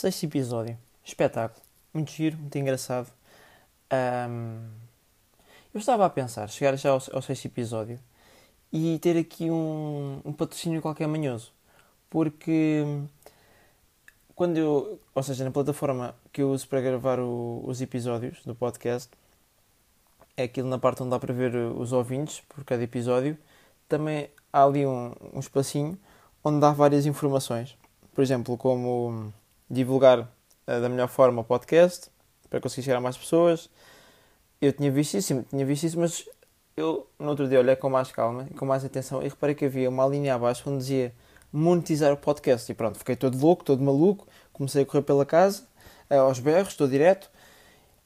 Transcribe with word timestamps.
Sexto 0.00 0.24
episódio. 0.24 0.78
Espetáculo. 1.04 1.60
Muito 1.92 2.10
giro, 2.10 2.38
muito 2.38 2.56
engraçado. 2.56 3.12
Um, 3.92 4.66
eu 5.74 5.78
estava 5.78 6.06
a 6.06 6.08
pensar, 6.08 6.48
chegar 6.48 6.74
já 6.76 6.88
ao, 6.88 7.02
ao 7.12 7.20
sexto 7.20 7.44
episódio 7.44 8.00
e 8.72 8.98
ter 8.98 9.18
aqui 9.18 9.50
um, 9.50 10.22
um 10.24 10.32
patrocínio 10.32 10.80
qualquer 10.80 11.06
manhoso. 11.06 11.52
Porque 12.08 12.82
quando 14.34 14.56
eu, 14.56 14.98
ou 15.14 15.22
seja, 15.22 15.44
na 15.44 15.50
plataforma 15.50 16.14
que 16.32 16.40
eu 16.40 16.50
uso 16.50 16.66
para 16.66 16.80
gravar 16.80 17.20
o, 17.20 17.62
os 17.66 17.82
episódios 17.82 18.42
do 18.42 18.54
podcast, 18.54 19.10
é 20.34 20.44
aquilo 20.44 20.70
na 20.70 20.78
parte 20.78 21.02
onde 21.02 21.10
dá 21.10 21.18
para 21.18 21.34
ver 21.34 21.54
os 21.54 21.92
ouvintes 21.92 22.40
por 22.48 22.64
cada 22.64 22.82
episódio, 22.82 23.36
também 23.86 24.30
há 24.50 24.64
ali 24.64 24.86
um, 24.86 25.12
um 25.34 25.40
espacinho 25.40 25.98
onde 26.42 26.58
dá 26.58 26.72
várias 26.72 27.04
informações. 27.04 27.76
Por 28.14 28.22
exemplo, 28.22 28.56
como 28.56 29.30
divulgar 29.70 30.20
uh, 30.20 30.26
da 30.66 30.88
melhor 30.88 31.08
forma 31.08 31.42
o 31.42 31.44
podcast 31.44 32.10
para 32.48 32.60
conseguir 32.60 32.82
chegar 32.82 32.98
a 32.98 33.00
mais 33.00 33.16
pessoas. 33.16 33.70
Eu 34.60 34.72
tinha 34.72 34.90
visto 34.90 35.16
isso, 35.16 35.44
tinha 35.48 35.64
visto 35.64 35.84
isso, 35.84 35.98
mas 35.98 36.28
eu 36.76 37.06
no 37.18 37.28
outro 37.28 37.48
dia 37.48 37.58
olhei 37.58 37.76
com 37.76 37.88
mais 37.88 38.10
calma 38.10 38.46
e 38.50 38.54
com 38.54 38.66
mais 38.66 38.84
atenção 38.84 39.22
e 39.22 39.28
reparei 39.28 39.54
que 39.54 39.64
havia 39.64 39.88
uma 39.88 40.06
linha 40.06 40.34
abaixo 40.34 40.68
onde 40.68 40.78
dizia 40.78 41.14
monetizar 41.52 42.12
o 42.12 42.16
podcast. 42.16 42.70
E 42.70 42.74
pronto, 42.74 42.98
fiquei 42.98 43.16
todo 43.16 43.38
louco, 43.38 43.64
todo 43.64 43.82
maluco, 43.82 44.26
comecei 44.52 44.82
a 44.82 44.86
correr 44.86 45.02
pela 45.02 45.24
casa, 45.24 45.62
uh, 46.10 46.14
aos 46.14 46.40
berros, 46.40 46.70
estou 46.70 46.88
direto, 46.88 47.30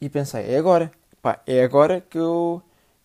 e 0.01 0.09
pensei, 0.09 0.53
é 0.53 0.59
agora. 0.59 0.93
Pá, 1.23 1.41
é 1.47 1.65
agora 1.65 2.03
que 2.03 2.19
eu, 2.19 2.63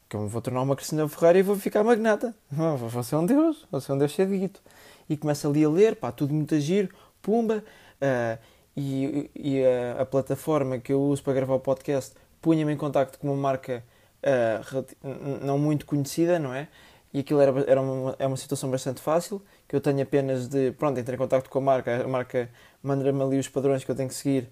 que 0.10 0.16
eu 0.16 0.22
me 0.22 0.28
vou 0.28 0.42
tornar 0.42 0.62
uma 0.62 0.76
Cristina 0.76 1.08
Ferreira 1.08 1.40
e 1.40 1.42
vou 1.42 1.56
ficar 1.56 1.84
magnata. 1.84 2.36
Vou 2.52 3.04
ser 3.04 3.16
um 3.16 3.26
Deus, 3.26 3.66
vou 3.72 3.80
ser 3.80 3.94
um 3.94 3.98
Deus 3.98 4.12
dito 4.12 4.62
E 5.10 5.16
começo 5.16 5.48
ali 5.48 5.64
a 5.64 5.70
ler, 5.70 5.96
pá, 5.96 6.12
tudo 6.12 6.34
muito 6.34 6.54
a 6.54 6.60
giro, 6.60 6.90
pumba, 7.22 7.64
Uh, 8.02 8.40
e, 8.78 9.30
e 9.36 9.66
a, 9.66 10.02
a, 10.02 10.06
plataforma 10.06 10.80
que 10.80 10.94
eu 10.94 11.02
uso 11.02 11.22
para 11.22 11.34
gravar 11.34 11.56
o 11.56 11.60
podcast 11.60 12.16
punha-me 12.42 12.72
em 12.72 12.78
contacto 12.78 13.20
com 13.20 13.28
uma 13.28 13.36
marca 13.36 13.84
uh, 14.24 15.46
não 15.46 15.58
muito 15.58 15.86
conhecida, 15.86 16.40
não 16.40 16.54
é? 16.54 16.68
E 17.14 17.20
aquilo 17.20 17.42
era, 17.42 17.60
era 17.68 17.82
uma, 17.82 18.16
é 18.20 18.28
uma 18.28 18.38
situação 18.38 18.70
bastante 18.70 19.02
fácil, 19.02 19.42
que 19.68 19.76
eu 19.76 19.82
tenho 19.82 20.02
apenas 20.02 20.48
de, 20.48 20.72
pronto, 20.74 21.00
entrar 21.00 21.16
em 21.16 21.18
contacto 21.18 21.50
com 21.50 21.58
a 21.58 21.62
marca, 21.62 22.04
a 22.04 22.08
marca 22.08 22.50
manda-me 22.84 23.22
ali 23.22 23.40
os 23.40 23.48
padrões 23.48 23.84
que 23.84 23.90
eu 23.90 23.96
tenho 23.96 24.08
que 24.08 24.16
seguir 24.16 24.48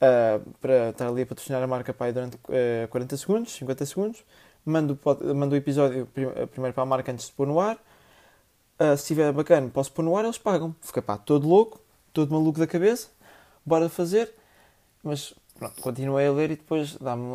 uh, 0.00 0.50
para 0.60 0.90
estar 0.90 1.06
ali 1.08 1.22
a 1.22 1.26
patrocinar 1.26 1.62
a 1.62 1.66
marca 1.66 1.94
para 1.94 2.12
durante 2.12 2.34
uh, 2.36 2.88
40 2.90 3.16
segundos, 3.16 3.52
50 3.52 3.86
segundos, 3.86 4.24
mando, 4.64 4.98
mando 5.34 5.54
o 5.54 5.56
episódio 5.56 6.06
primeiro 6.06 6.74
para 6.74 6.82
a 6.82 6.86
marca 6.86 7.12
antes 7.12 7.26
de 7.26 7.32
pôr 7.32 7.46
no 7.46 7.60
ar, 7.60 7.78
se 8.78 9.02
estiver 9.02 9.30
bacana 9.30 9.68
posso 9.68 9.92
pôr 9.92 10.02
no 10.02 10.16
ar, 10.16 10.24
eles 10.24 10.38
pagam. 10.38 10.74
Fica 10.80 11.02
pá, 11.02 11.18
todo 11.18 11.46
louco, 11.46 11.78
todo 12.12 12.32
maluco 12.32 12.58
da 12.58 12.66
cabeça, 12.66 13.08
bora 13.64 13.88
fazer. 13.88 14.34
Mas 15.02 15.34
pronto, 15.58 15.80
continuei 15.80 16.26
a 16.26 16.32
ler 16.32 16.50
e 16.50 16.56
depois 16.56 16.96
dá-me. 16.96 17.34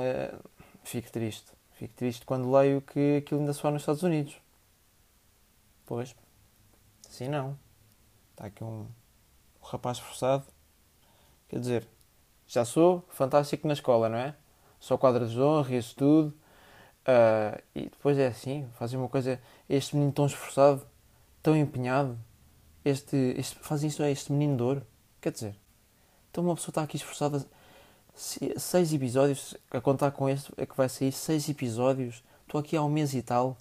Fico 0.83 1.11
triste. 1.11 1.51
Fico 1.73 1.93
triste 1.95 2.25
quando 2.25 2.51
leio 2.51 2.81
que 2.81 3.17
aquilo 3.17 3.41
ainda 3.41 3.53
só 3.53 3.69
nos 3.71 3.81
Estados 3.81 4.03
Unidos. 4.03 4.37
Pois, 5.85 6.15
assim 7.07 7.27
não. 7.27 7.57
Está 8.31 8.45
aqui 8.45 8.63
um, 8.63 8.87
um 9.61 9.65
rapaz 9.65 9.99
forçado. 9.99 10.45
Quer 11.47 11.59
dizer, 11.59 11.87
já 12.47 12.65
sou 12.65 13.03
fantástico 13.09 13.67
na 13.67 13.73
escola, 13.73 14.09
não 14.09 14.17
é? 14.17 14.35
Só 14.79 14.97
quadra 14.97 15.25
de 15.25 15.39
honra, 15.39 15.75
isso 15.75 15.95
tudo. 15.95 16.29
Uh, 17.07 17.61
e 17.73 17.81
depois 17.83 18.17
é 18.17 18.27
assim, 18.27 18.67
fazem 18.77 18.99
uma 18.99 19.09
coisa. 19.09 19.39
Este 19.69 19.95
menino 19.95 20.11
tão 20.11 20.25
esforçado, 20.25 20.85
tão 21.41 21.55
empenhado, 21.55 22.17
este, 22.85 23.33
este, 23.37 23.55
fazem 23.59 23.89
isso 23.89 24.03
a 24.03 24.09
este 24.09 24.31
menino 24.31 24.55
de 24.55 24.63
ouro. 24.63 24.87
Quer 25.19 25.31
dizer, 25.31 25.55
então 26.29 26.43
uma 26.43 26.55
pessoa 26.55 26.69
está 26.69 26.83
aqui 26.83 26.97
esforçada. 26.97 27.43
Seis 28.15 28.93
episódios, 28.93 29.57
a 29.71 29.81
contar 29.81 30.11
com 30.11 30.29
este, 30.29 30.53
é 30.55 30.65
que 30.65 30.77
vai 30.77 30.87
sair 30.87 31.11
seis 31.11 31.49
episódios. 31.49 32.23
Estou 32.43 32.61
aqui 32.61 32.77
há 32.77 32.83
um 32.83 32.89
mês 32.89 33.13
e 33.13 33.21
tal. 33.21 33.57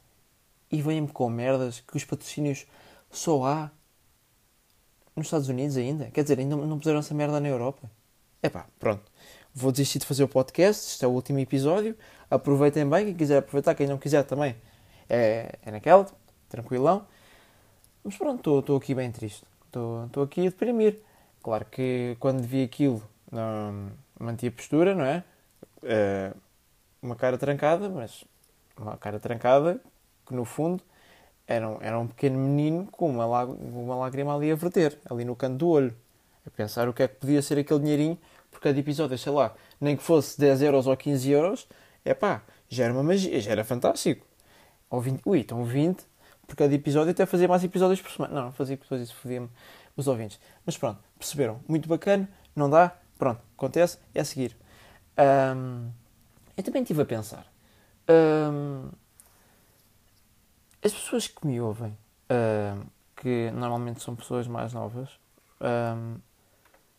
E 0.71 0.81
vêm-me 0.81 1.09
com 1.09 1.29
merdas 1.29 1.81
que 1.81 1.97
os 1.97 2.05
patrocínios 2.05 2.67
só 3.11 3.45
há 3.45 3.71
nos 5.17 5.27
Estados 5.27 5.49
Unidos 5.49 5.77
ainda. 5.77 6.11
Quer 6.11 6.23
dizer, 6.23 6.39
ainda 6.39 6.55
não 6.57 6.79
puseram 6.79 6.99
essa 6.99 7.15
merda 7.15 7.41
na 7.41 7.49
Europa. 7.49 7.91
É 8.43 8.49
pá, 8.49 8.67
pronto. 8.79 9.03
Vou 9.55 9.73
desistir 9.73 10.01
de 10.01 10.07
fazer 10.07 10.23
o 10.25 10.29
podcast. 10.29 10.87
Este 10.87 11.05
é 11.05 11.09
o 11.09 11.13
último 11.13 11.39
episódio. 11.39 11.97
Aproveitem 12.31 12.89
bem. 12.89 13.07
Quem 13.07 13.15
quiser 13.15 13.39
aproveitar, 13.39 13.75
quem 13.75 13.87
não 13.87 13.99
quiser 13.99 14.25
também. 14.25 14.55
É, 15.09 15.59
é 15.63 15.71
naquela, 15.71 16.07
tranquilão. 16.49 17.07
Mas 18.05 18.19
pronto, 18.19 18.59
estou 18.59 18.77
aqui 18.77 18.95
bem 18.95 19.11
triste. 19.11 19.45
Estou 19.65 20.23
aqui 20.23 20.43
a 20.43 20.45
deprimir. 20.45 21.01
Claro 21.43 21.65
que 21.65 22.17
quando 22.21 22.43
vi 22.43 22.63
aquilo, 22.63 23.03
não, 23.33 23.91
mantinha 24.21 24.53
postura, 24.53 24.95
não 24.95 25.05
é? 25.07 25.25
Uh, 25.83 26.37
uma 27.01 27.17
cara 27.17 27.39
trancada, 27.39 27.89
mas 27.89 28.25
uma 28.77 28.99
cara 28.99 29.19
trancada 29.19 29.81
que 30.27 30.35
no 30.35 30.45
fundo 30.45 30.83
era 31.47 31.67
um, 31.67 31.79
era 31.81 31.99
um 31.99 32.07
pequeno 32.07 32.39
menino 32.39 32.87
com 32.91 33.11
uma, 33.11 33.45
uma 33.45 33.97
lágrima 33.97 34.37
ali 34.37 34.53
a 34.53 34.55
verter, 34.55 34.99
ali 35.09 35.25
no 35.25 35.35
canto 35.35 35.57
do 35.57 35.69
olho, 35.69 35.97
a 36.47 36.51
pensar 36.51 36.89
o 36.89 36.93
que 36.93 37.03
é 37.03 37.09
que 37.09 37.17
podia 37.17 37.41
ser 37.41 37.59
aquele 37.59 37.81
dinheirinho 37.81 38.19
por 38.51 38.61
cada 38.61 38.79
episódio, 38.79 39.17
sei 39.17 39.33
lá, 39.33 39.55
nem 39.81 39.97
que 39.97 40.03
fosse 40.03 40.39
10 40.39 40.61
euros 40.61 40.87
ou 40.87 40.97
15 40.97 41.31
euros, 41.31 41.69
é 42.05 42.13
pá, 42.13 42.43
já 42.69 42.85
era 42.85 42.93
uma 42.93 43.03
magia, 43.03 43.41
já 43.41 43.51
era 43.51 43.65
fantástico. 43.65 44.27
Ou 44.91 45.01
20, 45.01 45.23
ui, 45.27 45.41
então 45.41 45.65
20 45.65 46.07
por 46.47 46.57
cada 46.57 46.75
episódio, 46.75 47.11
até 47.11 47.27
fazer 47.27 47.49
mais 47.49 47.65
episódios 47.65 48.01
por 48.01 48.11
semana. 48.11 48.43
Não, 48.43 48.53
fazia 48.53 48.75
episódios, 48.75 49.09
isso 49.09 49.19
fodia-me 49.19 49.49
os 49.97 50.07
ouvintes. 50.09 50.39
Mas 50.65 50.77
pronto, 50.77 51.01
perceberam? 51.19 51.61
Muito 51.69 51.89
bacana, 51.89 52.29
não 52.55 52.69
dá? 52.69 52.97
Pronto, 53.19 53.41
acontece, 53.57 53.99
é 54.15 54.21
a 54.21 54.25
seguir. 54.25 54.57
Um, 55.19 55.91
eu 56.57 56.63
também 56.63 56.83
estive 56.83 57.03
a 57.03 57.07
pensar. 57.07 57.47
Um, 58.09 58.91
as 60.83 60.93
pessoas 60.93 61.27
que 61.27 61.47
me 61.47 61.61
ouvem, 61.61 61.97
um, 62.31 62.85
que 63.17 63.51
normalmente 63.53 64.03
são 64.03 64.15
pessoas 64.15 64.47
mais 64.47 64.73
novas, 64.73 65.09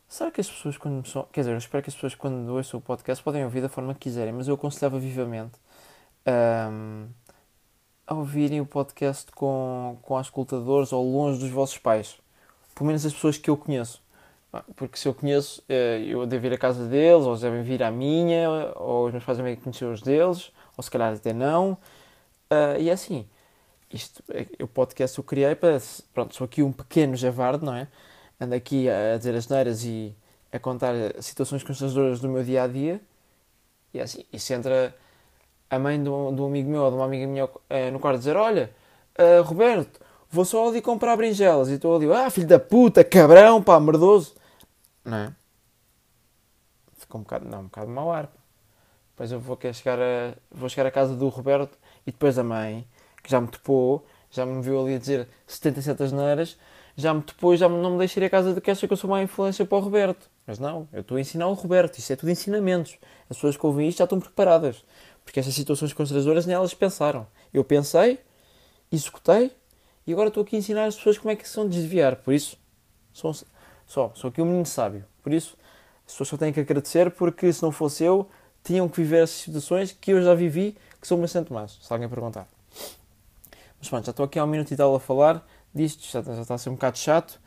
será 0.08 0.32
que 0.32 0.42
as 0.42 0.50
pessoas 0.50 0.78
quando 0.78 1.06
são, 1.08 1.28
quer 1.32 1.42
dizer, 1.42 1.52
eu 1.52 1.58
espero 1.58 1.84
que 1.84 1.90
as 1.90 1.94
pessoas 1.94 2.16
quando 2.16 2.50
ouçam 2.50 2.80
o 2.80 2.82
podcast 2.82 3.24
podem 3.24 3.44
ouvir 3.44 3.62
da 3.62 3.70
forma 3.70 3.94
que 3.94 4.00
quiserem, 4.00 4.34
mas 4.34 4.48
eu 4.48 4.56
aconselhava 4.56 4.98
vivamente 4.98 5.60
a 8.08 8.14
ouvirem 8.14 8.62
o 8.62 8.66
podcast 8.66 9.32
com, 9.32 9.98
com 10.02 10.20
escutadores 10.20 10.94
ou 10.94 11.04
longe 11.04 11.40
dos 11.40 11.50
vossos 11.50 11.78
pais. 11.78 12.18
Pelo 12.74 12.88
menos 12.88 13.06
as 13.06 13.14
pessoas 13.14 13.38
que 13.38 13.50
eu 13.50 13.58
conheço. 13.58 14.04
Porque 14.76 14.98
se 14.98 15.08
eu 15.08 15.14
conheço, 15.14 15.64
eh, 15.68 16.04
eu 16.08 16.26
devo 16.26 16.46
ir 16.46 16.54
à 16.54 16.58
casa 16.58 16.88
deles, 16.88 17.26
ou 17.26 17.32
eles 17.32 17.42
devem 17.42 17.64
vir 17.64 17.84
à 17.84 17.92
minha, 17.92 18.50
ou 18.76 19.08
os 19.08 19.12
meus 19.12 19.24
pais 19.24 19.38
devem 19.38 19.56
conhecer 19.56 19.86
os 19.86 20.02
deles, 20.02 20.52
ou 20.78 20.84
se 20.84 20.90
calhar 20.90 21.14
até 21.14 21.34
não. 21.34 21.74
Uh, 22.50 22.80
e 22.80 22.90
é 22.90 22.94
assim, 22.94 23.28
isto, 23.92 24.24
é, 24.30 24.46
o 24.64 24.68
podcast 24.68 25.18
eu 25.18 25.24
criei 25.24 25.56
para. 25.56 25.82
Pronto, 26.14 26.36
sou 26.36 26.46
aqui 26.46 26.62
um 26.64 26.72
pequeno 26.72 27.16
javarde, 27.16 27.66
não 27.66 27.74
é? 27.76 27.88
Ando 28.40 28.56
aqui 28.56 28.90
a 28.90 29.18
dizer 29.18 29.36
as 29.36 29.48
neiras 29.48 29.84
e 29.84 30.16
a 30.52 30.60
contar 30.60 30.94
situações 31.22 31.64
constrangedoras 31.64 32.20
do 32.20 32.30
meu 32.30 32.44
dia 32.44 32.64
a 32.64 32.68
dia. 32.68 33.02
E 33.94 34.00
é 34.00 34.04
assim, 34.04 34.26
se 34.38 34.54
entra 34.54 34.96
a 35.70 35.80
mãe 35.80 36.02
de 36.02 36.10
um, 36.10 36.34
de 36.34 36.42
um 36.42 36.46
amigo 36.46 36.70
meu 36.70 36.84
ou 36.84 36.90
de 36.90 36.96
uma 36.98 37.06
amiga 37.06 37.28
minha 37.28 37.46
uh, 37.46 37.92
no 37.92 38.00
quarto 38.00 38.20
dizer: 38.20 38.36
Olha, 38.36 38.72
uh, 39.18 39.44
Roberto, 39.44 40.00
vou 40.30 40.46
só 40.46 40.68
ali 40.68 40.82
comprar 40.82 41.16
brinjelas. 41.16 41.70
E 41.70 41.74
estou 41.74 41.96
ali, 41.96 42.12
ah, 42.12 42.30
filho 42.30 42.48
da 42.48 42.60
puta, 42.60 43.04
cabrão, 43.04 43.62
pá, 43.62 43.80
merdoso. 43.80 44.36
Não 45.04 45.18
é? 45.18 45.34
Ficou 46.98 47.20
um 47.20 47.24
bocado, 47.24 47.48
não, 47.48 47.62
um 47.62 47.64
bocado 47.66 47.90
mau 47.90 48.12
ar. 48.12 48.30
Depois 49.12 49.32
eu 49.32 49.40
vou, 49.40 49.58
chegar 49.74 49.98
a, 50.00 50.34
vou 50.52 50.68
chegar 50.68 50.88
à 50.88 50.92
casa 50.92 51.16
do 51.16 51.28
Roberto 51.30 51.78
e 52.06 52.12
depois 52.12 52.38
a 52.38 52.44
mãe, 52.44 52.86
que 53.24 53.32
já 53.32 53.40
me 53.40 53.48
topou, 53.48 54.06
já 54.30 54.46
me 54.46 54.62
viu 54.62 54.82
ali 54.82 54.96
a 54.96 54.98
dizer 54.98 55.28
77 55.48 56.04
asneiras, 56.04 56.58
já 56.98 57.14
me 57.14 57.22
topou 57.22 57.56
já 57.56 57.70
não 57.70 57.92
me 57.92 57.98
deixa 57.98 58.20
ir 58.20 58.26
à 58.26 58.30
casa 58.30 58.54
de 58.54 58.60
que 58.60 58.70
acha 58.70 58.86
que 58.86 58.92
eu 58.92 58.98
sou 58.98 59.10
má 59.10 59.24
influência 59.24 59.66
para 59.66 59.78
o 59.78 59.82
Roberto. 59.82 60.30
Mas 60.46 60.60
não, 60.60 60.88
eu 60.92 61.00
estou 61.02 61.18
a 61.18 61.22
ensinar 61.22 61.48
o 61.48 61.54
Roberto, 61.54 61.98
isto 61.98 62.12
é 62.12 62.16
tudo 62.16 62.30
ensinamentos. 62.30 62.98
As 63.30 63.38
pessoas 63.38 63.56
que 63.56 63.66
ouvem 63.66 63.88
isto 63.88 64.00
já 64.00 64.04
estão 64.04 64.20
preparadas. 64.20 64.84
Porque 65.26 65.40
estas 65.40 65.54
situações 65.54 65.92
constrangedoras 65.92 66.46
nelas 66.46 66.74
pensaram. 66.74 67.28
Eu 67.54 67.64
pensei, 67.64 68.20
executei 68.92 69.52
e 70.08 70.14
agora 70.14 70.30
estou 70.30 70.44
aqui 70.44 70.56
a 70.56 70.60
ensinar 70.60 70.86
as 70.86 70.96
pessoas 70.96 71.18
como 71.18 71.32
é 71.32 71.36
que 71.36 71.50
são 71.50 71.68
desviar. 71.68 72.16
Por 72.18 72.34
isso, 72.34 72.58
sou, 73.12 73.36
só, 73.86 74.12
sou 74.16 74.30
aqui 74.30 74.42
um 74.42 74.46
menino 74.46 74.66
sábio. 74.66 75.04
Por 75.22 75.34
isso, 75.34 75.58
as 76.06 76.14
pessoas 76.14 76.30
só 76.30 76.38
têm 76.38 76.54
que 76.54 76.60
agradecer 76.60 77.12
porque 77.12 77.52
se 77.52 77.64
não 77.64 77.72
fosse 77.72 78.04
eu, 78.04 78.30
tinham 78.64 78.88
que 78.88 79.02
viver 79.02 79.24
essas 79.24 79.38
situações 79.38 79.92
que 79.92 80.12
eu 80.12 80.22
já 80.22 80.34
vivi, 80.34 80.78
que 81.02 81.08
são 81.08 81.20
bastante 81.20 81.52
más, 81.52 81.78
se 81.82 81.92
alguém 81.92 82.08
perguntar. 82.08 82.48
Mas 83.80 83.90
pronto, 83.90 84.06
já 84.06 84.12
estou 84.12 84.26
aqui 84.26 84.40
há 84.40 84.44
um 84.44 84.48
minuto 84.48 84.72
e 84.72 84.78
tal 84.78 84.96
a 84.96 85.00
falar 85.00 85.46
disto, 85.74 86.04
já, 86.10 86.22
já 86.22 86.42
está 86.42 86.54
a 86.56 86.58
ser 86.58 86.70
um 86.70 86.74
bocado 86.74 86.98
chato. 86.98 87.40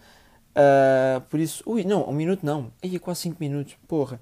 Uh, 0.50 1.20
por 1.22 1.40
isso, 1.40 1.62
ui, 1.66 1.84
não, 1.84 2.08
um 2.08 2.12
minuto 2.12 2.44
não, 2.44 2.72
aí 2.82 2.94
é 2.94 2.98
quase 2.98 3.22
5 3.22 3.36
minutos, 3.40 3.76
porra. 3.86 4.20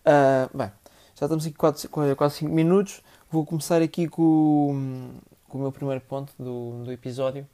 Uh, 0.00 0.56
bem, 0.56 0.70
já 1.18 1.26
estamos 1.26 1.44
aqui 1.44 1.56
quase, 1.56 1.88
quase 1.88 2.36
5 2.36 2.52
minutos. 2.52 3.02
Vou 3.28 3.44
começar 3.44 3.82
aqui 3.82 4.06
com, 4.06 5.10
com 5.48 5.58
o 5.58 5.60
meu 5.60 5.72
primeiro 5.72 6.00
ponto 6.00 6.32
do, 6.38 6.84
do 6.84 6.92
episódio, 6.92 7.44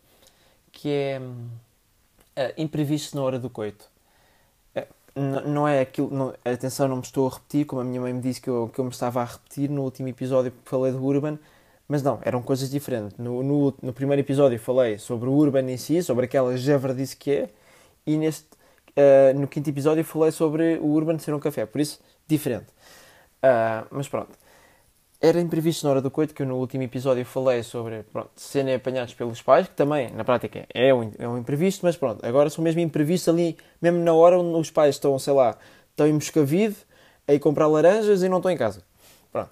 que 0.71 0.91
é 0.91 1.19
uh, 1.19 2.53
imprevisto 2.59 3.17
na 3.17 3.23
hora 3.23 3.39
do 3.39 3.49
coito. 3.49 3.89
Uh, 4.77 5.49
não 5.49 5.67
é 5.67 5.81
aquilo. 5.81 6.11
Não, 6.11 6.35
atenção, 6.45 6.89
não 6.89 6.97
me 6.97 7.03
estou 7.03 7.27
a 7.27 7.31
repetir, 7.31 7.65
como 7.65 7.81
a 7.81 7.85
minha 7.85 8.03
mãe 8.03 8.13
me 8.13 8.21
disse 8.21 8.39
que 8.39 8.51
eu, 8.51 8.69
que 8.69 8.79
eu 8.79 8.85
me 8.85 8.91
estava 8.91 9.23
a 9.23 9.25
repetir 9.25 9.71
no 9.71 9.83
último 9.83 10.09
episódio 10.09 10.51
que 10.51 10.59
falei 10.69 10.93
do 10.93 11.03
Urban, 11.03 11.39
mas 11.89 12.03
não, 12.03 12.19
eram 12.23 12.43
coisas 12.43 12.69
diferentes. 12.69 13.17
No, 13.17 13.43
no, 13.43 13.75
no 13.81 13.93
primeiro 13.95 14.21
episódio 14.21 14.59
falei 14.59 14.99
sobre 14.99 15.31
o 15.31 15.33
Urban 15.33 15.71
em 15.71 15.79
si, 15.79 16.03
sobre 16.03 16.27
aquela 16.27 16.55
javardice 16.55 17.17
que 17.17 17.31
é, 17.31 17.51
e 18.07 18.19
neste, 18.19 18.47
uh, 18.91 19.39
no 19.39 19.49
quinto 19.49 19.71
episódio 19.71 20.05
falei 20.05 20.33
sobre 20.33 20.77
o 20.83 20.89
Urban 20.89 21.19
ser 21.19 21.33
um 21.33 21.41
café, 21.41 21.65
por 21.65 21.81
isso, 21.81 21.99
diferente. 22.29 22.67
Uh, 23.44 23.87
mas 23.91 24.08
pronto. 24.08 24.31
Era 25.20 25.41
imprevisto 25.41 25.85
na 25.85 25.91
hora 25.91 26.02
do 26.02 26.11
coito, 26.11 26.35
que 26.35 26.43
eu 26.43 26.46
no 26.46 26.56
último 26.56 26.82
episódio 26.82 27.25
falei 27.25 27.62
sobre 27.62 28.02
pronto, 28.05 28.31
serem 28.37 28.75
apanhados 28.75 29.14
pelos 29.14 29.41
pais, 29.41 29.69
que 29.69 29.75
também, 29.75 30.11
na 30.11 30.25
prática, 30.25 30.67
é 30.73 30.93
um, 30.93 31.12
é 31.19 31.29
um 31.29 31.38
imprevisto, 31.38 31.85
mas 31.85 31.96
pronto, 31.96 32.25
agora 32.26 32.50
são 32.50 32.62
mesmo 32.62 32.81
imprevistos 32.81 33.29
ali, 33.32 33.56
mesmo 33.81 34.00
na 34.00 34.12
hora 34.12 34.38
onde 34.38 34.58
os 34.58 34.70
pais 34.70 34.96
estão, 34.96 35.19
sei 35.19 35.32
lá, 35.32 35.56
estão 35.91 36.06
em 36.06 36.12
Moscavide, 36.12 36.76
a 37.26 37.32
ir 37.32 37.38
comprar 37.38 37.67
laranjas 37.69 38.23
e 38.23 38.29
não 38.29 38.38
estão 38.38 38.50
em 38.50 38.56
casa. 38.56 38.82
Pronto. 39.32 39.50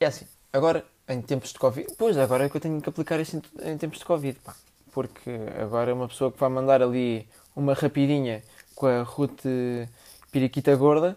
É 0.00 0.06
assim, 0.06 0.26
agora, 0.52 0.84
em 1.08 1.20
tempos 1.22 1.52
de 1.52 1.58
Covid, 1.58 1.88
pois, 1.96 2.16
agora 2.16 2.46
é 2.46 2.48
que 2.48 2.56
eu 2.56 2.60
tenho 2.60 2.80
que 2.80 2.88
aplicar 2.88 3.20
isso 3.20 3.36
em, 3.36 3.72
em 3.72 3.78
tempos 3.78 3.98
de 3.98 4.04
Covid, 4.04 4.38
pá. 4.40 4.54
Porque 4.92 5.30
agora 5.60 5.94
uma 5.94 6.08
pessoa 6.08 6.32
que 6.32 6.38
vai 6.38 6.48
mandar 6.48 6.82
ali 6.82 7.28
uma 7.54 7.74
rapidinha 7.74 8.42
com 8.74 8.86
a 8.86 9.02
Ruth 9.02 9.42
Piriquita 10.32 10.74
Gorda, 10.74 11.16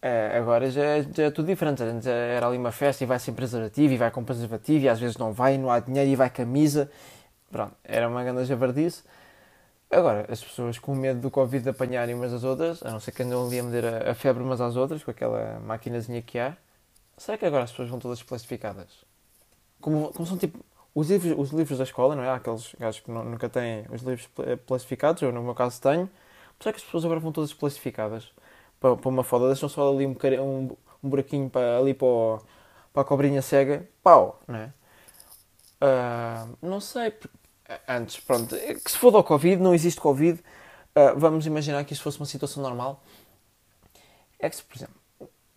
é, 0.00 0.36
agora 0.38 0.70
já, 0.70 0.82
é, 0.82 1.02
já 1.02 1.24
é 1.24 1.30
tudo 1.30 1.46
diferente. 1.46 1.82
Antes 1.82 2.06
era 2.06 2.46
ali 2.46 2.56
uma 2.56 2.72
festa 2.72 3.04
e 3.04 3.06
vai 3.06 3.18
sem 3.18 3.34
preservativo 3.34 3.92
e 3.94 3.96
vai 3.96 4.10
com 4.10 4.24
preservativo 4.24 4.84
e 4.84 4.88
às 4.88 5.00
vezes 5.00 5.16
não 5.16 5.32
vai, 5.32 5.58
não 5.58 5.70
há 5.70 5.80
dinheiro 5.80 6.10
e 6.10 6.16
vai 6.16 6.30
camisa. 6.30 6.90
Pronto, 7.50 7.74
era 7.84 8.08
uma 8.08 8.22
grande 8.22 8.44
javardice. 8.44 9.02
Agora, 9.90 10.26
as 10.30 10.42
pessoas 10.44 10.78
com 10.78 10.94
medo 10.94 11.20
do 11.20 11.30
Covid 11.30 11.62
de 11.62 11.70
apanharem 11.70 12.14
umas 12.14 12.32
às 12.32 12.44
outras, 12.44 12.82
a 12.82 12.90
não 12.90 13.00
ser 13.00 13.12
que 13.12 13.22
andam 13.22 13.46
ali 13.46 13.58
a 13.58 13.62
medir 13.62 13.84
a, 13.86 14.10
a 14.10 14.14
febre 14.14 14.42
umas 14.42 14.60
às 14.60 14.76
outras, 14.76 15.02
com 15.02 15.10
aquela 15.10 15.58
maquinazinha 15.60 16.20
que 16.20 16.38
há, 16.38 16.56
será 17.16 17.38
que 17.38 17.46
agora 17.46 17.64
as 17.64 17.70
pessoas 17.70 17.88
vão 17.88 17.98
todas 17.98 18.22
plastificadas? 18.22 18.88
Como, 19.80 20.12
como 20.12 20.26
são 20.26 20.36
tipo 20.36 20.64
os 20.94 21.10
livros, 21.10 21.34
os 21.38 21.50
livros 21.52 21.78
da 21.78 21.84
escola, 21.84 22.14
não 22.16 22.22
é? 22.22 22.30
Aqueles 22.30 22.74
gajos 22.78 23.00
que 23.00 23.10
não, 23.10 23.24
nunca 23.24 23.48
têm 23.48 23.86
os 23.90 24.02
livros 24.02 24.28
plastificados, 24.66 25.22
eu 25.22 25.32
no 25.32 25.42
meu 25.42 25.54
caso 25.54 25.80
tenho, 25.80 26.10
será 26.60 26.72
que 26.72 26.78
as 26.78 26.84
pessoas 26.84 27.04
agora 27.04 27.20
vão 27.20 27.32
todas 27.32 27.52
plastificadas? 27.54 28.32
Para, 28.80 28.96
para 28.96 29.08
uma 29.08 29.24
foda, 29.24 29.46
deixam 29.46 29.68
só 29.68 29.92
ali 29.92 30.06
um, 30.06 30.16
um, 30.42 30.76
um 31.02 31.08
buraquinho 31.08 31.48
para, 31.50 31.78
ali 31.78 31.94
para, 31.94 32.06
o, 32.06 32.40
para 32.92 33.02
a 33.02 33.04
cobrinha 33.04 33.42
cega, 33.42 33.88
pau, 34.02 34.40
não 34.46 34.56
é? 34.56 34.72
Uh, 35.80 36.56
não 36.60 36.80
sei, 36.80 37.12
antes, 37.88 38.18
pronto, 38.20 38.54
é 38.54 38.74
que 38.74 38.90
se 38.90 38.98
for 38.98 39.10
do 39.10 39.22
Covid, 39.22 39.62
não 39.62 39.74
existe 39.74 40.00
Covid, 40.00 40.40
uh, 40.40 41.18
vamos 41.18 41.46
imaginar 41.46 41.84
que 41.84 41.92
isto 41.92 42.02
fosse 42.02 42.18
uma 42.18 42.26
situação 42.26 42.62
normal. 42.62 43.02
É 44.38 44.48
que 44.48 44.56
se, 44.56 44.62
por 44.62 44.76
exemplo, 44.76 44.94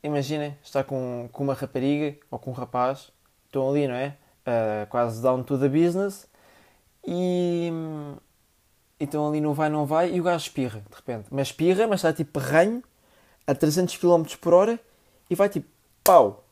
imaginem 0.03 0.57
estar 0.63 0.83
com, 0.83 1.29
com 1.31 1.43
uma 1.43 1.53
rapariga 1.53 2.17
ou 2.29 2.39
com 2.39 2.51
um 2.51 2.53
rapaz, 2.53 3.11
estão 3.45 3.69
ali, 3.69 3.87
não 3.87 3.95
é? 3.95 4.17
Uh, 4.41 4.87
quase 4.89 5.21
down 5.21 5.43
to 5.43 5.57
the 5.57 5.69
business 5.69 6.27
e, 7.05 7.71
estão 8.99 9.27
ali 9.27 9.39
no 9.41 9.53
vai, 9.53 9.69
não 9.69 9.85
vai 9.85 10.11
e 10.11 10.19
o 10.19 10.23
gajo 10.23 10.45
espirra 10.45 10.83
de 10.89 10.95
repente, 10.95 11.27
mas 11.31 11.49
espirra, 11.49 11.87
mas 11.87 11.99
está 11.99 12.11
tipo 12.11 12.39
ranho 12.39 12.83
a 13.45 13.55
300 13.55 13.97
km 13.97 14.23
por 14.39 14.53
hora 14.53 14.79
e 15.29 15.35
vai 15.35 15.49
tipo, 15.49 15.67
pau, 16.03 16.43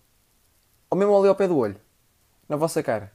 ou 0.89 0.97
mesmo 0.97 1.17
ali 1.17 1.27
ao 1.27 1.35
pé 1.35 1.47
do 1.47 1.57
olho, 1.57 1.75
na 2.47 2.55
vossa 2.55 2.81
cara. 2.81 3.11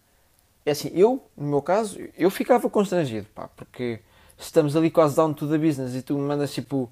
É 0.64 0.70
assim, 0.70 0.90
eu, 0.94 1.22
no 1.36 1.48
meu 1.48 1.62
caso, 1.62 1.98
eu 2.16 2.30
ficava 2.30 2.70
constrangido, 2.70 3.26
pá, 3.34 3.48
porque 3.48 4.00
estamos 4.38 4.76
ali 4.76 4.90
quase 4.90 5.16
down 5.16 5.34
to 5.34 5.48
the 5.48 5.58
business 5.58 5.94
e 5.94 6.02
tu 6.02 6.14
me 6.14 6.26
mandas 6.26 6.52
tipo 6.52 6.90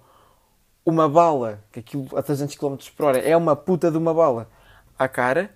uma 0.85 1.09
bala, 1.09 1.63
que 1.73 1.81
aquilo 1.81 2.09
a 2.17 2.23
300 2.23 2.57
km 2.57 2.77
por 2.97 3.07
hora 3.07 3.19
é 3.19 3.37
uma 3.37 3.57
puta 3.57 3.91
de 3.91 3.97
uma 3.97 4.13
bala, 4.13 4.51
à 4.99 5.09
cara, 5.09 5.55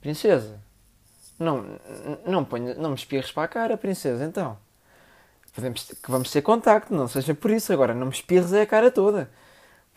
princesa. 0.00 0.60
Não, 1.38 1.64
não, 2.26 2.44
ponha, 2.44 2.74
não 2.74 2.90
me 2.90 2.96
espirres 2.96 3.32
para 3.32 3.44
a 3.44 3.48
cara, 3.48 3.76
princesa, 3.76 4.24
então. 4.24 4.56
Podemos, 5.54 5.84
que 5.84 6.10
vamos 6.10 6.30
ter 6.30 6.42
contacto, 6.42 6.94
não 6.94 7.08
seja 7.08 7.34
por 7.34 7.50
isso. 7.50 7.72
Agora, 7.72 7.94
não 7.94 8.06
me 8.06 8.12
espirres 8.12 8.52
é 8.52 8.62
a 8.62 8.66
cara 8.66 8.90
toda. 8.90 9.30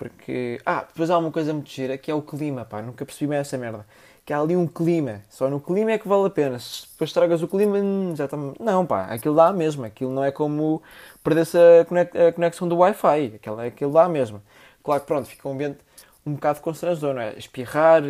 Porque. 0.09 0.59
Ah, 0.65 0.85
depois 0.87 1.09
há 1.09 1.17
uma 1.17 1.31
coisa 1.31 1.53
muito 1.53 1.69
gira 1.69 1.97
que 1.97 2.11
é 2.11 2.15
o 2.15 2.21
clima, 2.21 2.65
pá. 2.65 2.81
Nunca 2.81 3.05
percebi 3.05 3.29
bem 3.29 3.39
essa 3.39 3.57
merda. 3.57 3.85
Que 4.25 4.33
há 4.33 4.39
ali 4.39 4.55
um 4.55 4.67
clima. 4.67 5.21
Só 5.29 5.49
no 5.49 5.59
clima 5.59 5.91
é 5.91 5.97
que 5.97 6.07
vale 6.07 6.27
a 6.27 6.29
pena. 6.29 6.59
Se 6.59 6.87
depois 6.91 7.11
tragas 7.11 7.41
o 7.41 7.47
clima, 7.47 7.77
hum, 7.77 8.13
já 8.15 8.25
está. 8.25 8.37
Não, 8.59 8.85
pá. 8.85 9.05
Aquilo 9.05 9.35
dá 9.35 9.51
mesmo. 9.53 9.85
Aquilo 9.85 10.11
não 10.11 10.23
é 10.23 10.31
como 10.31 10.81
perder-se 11.23 11.57
a, 11.57 12.31
conexão 12.33 12.67
do 12.67 12.77
Wi-Fi. 12.77 13.35
Aquilo, 13.35 13.59
aquilo 13.59 13.93
dá 13.93 14.07
mesmo. 14.09 14.41
Claro 14.83 15.01
que 15.01 15.07
pronto, 15.07 15.27
fica 15.27 15.47
um 15.47 15.53
ambiente 15.53 15.79
um 16.25 16.33
bocado 16.35 16.61
constrangedor, 16.61 17.13
não 17.13 17.21
é? 17.21 17.37
Espirrar. 17.37 18.03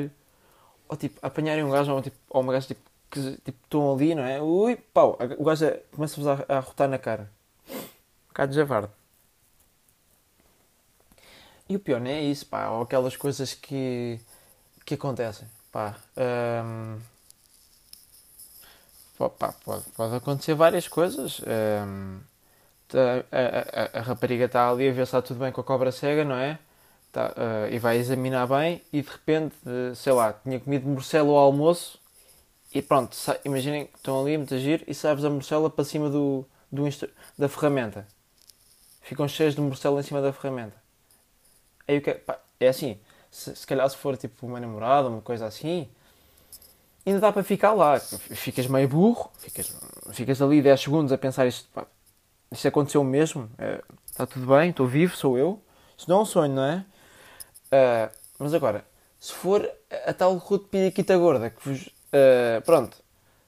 Ou 0.88 0.98
tipo, 0.98 1.19
apanharem 1.22 1.63
um 1.63 1.72
gajo 1.72 1.92
ou, 1.94 2.01
tipo, 2.01 2.18
ou 2.30 2.42
uma 2.42 2.54
gaja 2.54 2.68
tipo, 2.68 2.81
que 3.10 3.38
tipo, 3.46 3.57
estão 3.63 3.94
ali, 3.94 4.16
não 4.16 4.24
é? 4.24 4.42
Ui, 4.42 4.75
pau. 4.94 5.18
O 5.38 5.44
gajo 5.44 5.66
começa-vos 5.92 6.28
a, 6.28 6.46
a 6.48 6.60
rotar 6.60 6.88
na 6.89 6.98
cara. 6.98 7.30
Um 7.69 8.28
bocado 8.30 8.51
de 8.51 8.56
javarde. 8.57 8.89
E 11.74 11.75
o 11.75 11.80
pior 11.80 12.00
não 12.00 12.12
é 12.12 12.22
isso, 12.22 12.46
pá, 12.46 12.70
ou 12.70 12.84
aquelas 12.84 13.18
coisas 13.18 13.56
que, 13.56 14.20
que 14.86 14.94
acontecem, 14.94 15.48
pá. 15.72 15.98
Um, 16.16 17.00
pá 19.18 19.52
pode, 19.66 19.84
pode 19.98 20.16
acontecer 20.16 20.54
várias 20.54 20.88
coisas. 20.88 21.42
Um, 21.42 22.20
a, 22.94 23.96
a, 23.96 24.00
a, 24.00 24.02
rapariga 24.04 24.46
está 24.46 24.70
ali 24.70 24.88
a 24.88 24.92
ver 24.92 24.98
se 24.98 25.16
está 25.16 25.22
tudo 25.24 25.40
bem 25.40 25.52
com 25.52 25.62
a 25.62 25.64
cobra 25.64 25.92
cega, 25.92 26.24
não 26.24 26.36
é? 26.36 26.60
Tá, 27.12 27.30
uh, 27.30 27.74
e 27.74 27.80
vai 27.80 27.98
examinar 27.98 28.46
bem 28.46 28.80
e 28.94 29.02
de 29.02 29.10
repente, 29.10 29.56
sei 29.96 30.14
lá, 30.14 30.31
tinha 30.31 30.60
comido 30.60 30.88
morcelo 30.88 31.31
ao 31.31 31.38
almoço 31.38 32.00
e 32.72 32.84
pronto, 32.84 33.18
imaginem 33.44 33.88
que 33.88 33.98
estão 33.98 34.22
ali 34.22 34.36
a 34.36 34.38
muito 34.38 34.54
e 34.56 34.94
sabes 34.94 35.25
a 35.25 35.30
morcela 35.31 35.72
para 35.72 35.84
cima 35.84 36.08
do, 36.08 36.46
do 36.72 36.84
da 37.36 37.50
ferramenta. 37.50 38.08
Ficam 39.02 39.28
cheios 39.28 39.56
de 39.56 39.62
morcelo 39.62 40.00
em 40.00 40.04
cima 40.04 40.22
da 40.22 40.31
ferramenta. 40.31 40.83
Aí 41.88 41.98
o 41.98 42.02
que 42.02 42.14
pá, 42.14 42.40
é 42.60 42.68
assim, 42.68 43.00
se, 43.30 43.56
se 43.56 43.68
calhar 43.68 43.90
se 43.90 43.98
for 43.98 44.16
tipo 44.18 44.46
uma 44.46 44.60
namorada, 44.60 45.10
uma 45.10 45.22
coisa 45.22 45.46
assim, 45.46 45.90
ainda 47.06 47.20
dá 47.20 47.32
para 47.32 47.44
ficar 47.44 47.74
lá. 47.74 48.00
Ficas 48.00 48.68
meio 48.68 48.88
burro, 48.88 49.32
ficas, 49.38 49.75
ficas 50.12 50.42
ali 50.42 50.62
10 50.62 50.82
segundos 50.82 51.12
a 51.12 51.18
pensar 51.18 51.46
isto, 51.48 51.68
pá, 51.74 51.86
isto 52.52 52.68
aconteceu 52.68 53.04
mesmo, 53.04 53.50
é, 53.58 53.82
está 54.10 54.25
tudo 54.25 54.46
bem, 54.46 54.70
estou 54.70 54.88
vivo, 54.88 55.16
sou 55.16 55.38
eu. 55.38 55.62
Isto 55.98 56.10
não 56.10 56.20
é 56.20 56.22
um 56.22 56.25
sonho, 56.25 56.54
não 56.54 56.63
é? 56.63 56.86
Uh, 57.72 58.16
mas 58.40 58.54
agora, 58.54 58.86
se 59.20 59.34
for 59.34 59.70
a 60.06 60.13
tal 60.13 60.36
Ruth 60.36 60.68
Piriquita 60.68 61.18
Gorda, 61.18 61.50
que 61.50 61.68
vos, 61.68 61.88
uh, 61.88 62.62
pronto, 62.66 62.98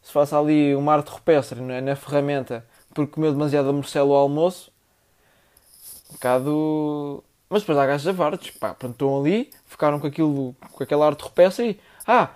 se 0.02 0.12
faça 0.12 0.40
ali 0.40 0.76
um 0.76 0.90
arte 0.90 1.10
rupestre 1.10 1.60
é? 1.62 1.82
na 1.82 1.96
ferramenta 1.96 2.66
porque 2.94 3.12
comeu 3.12 3.32
demasiado 3.32 3.74
morcelo 3.74 4.14
ao 4.14 4.22
almoço, 4.22 4.72
um 6.10 6.14
bocado 6.14 7.24
mas 7.50 7.62
depois 7.62 7.78
há 7.78 7.86
gajos 7.86 8.08
avardos, 8.08 8.50
pá, 8.52 8.74
pronto, 8.74 8.94
estão 8.94 9.20
ali, 9.20 9.52
ficaram 9.66 10.00
com 10.00 10.08
aquilo, 10.08 10.56
com 10.72 10.84
aquela 10.84 11.06
arte 11.06 11.24
rupestre 11.24 11.72
e, 11.72 11.80
ah, 12.08 12.30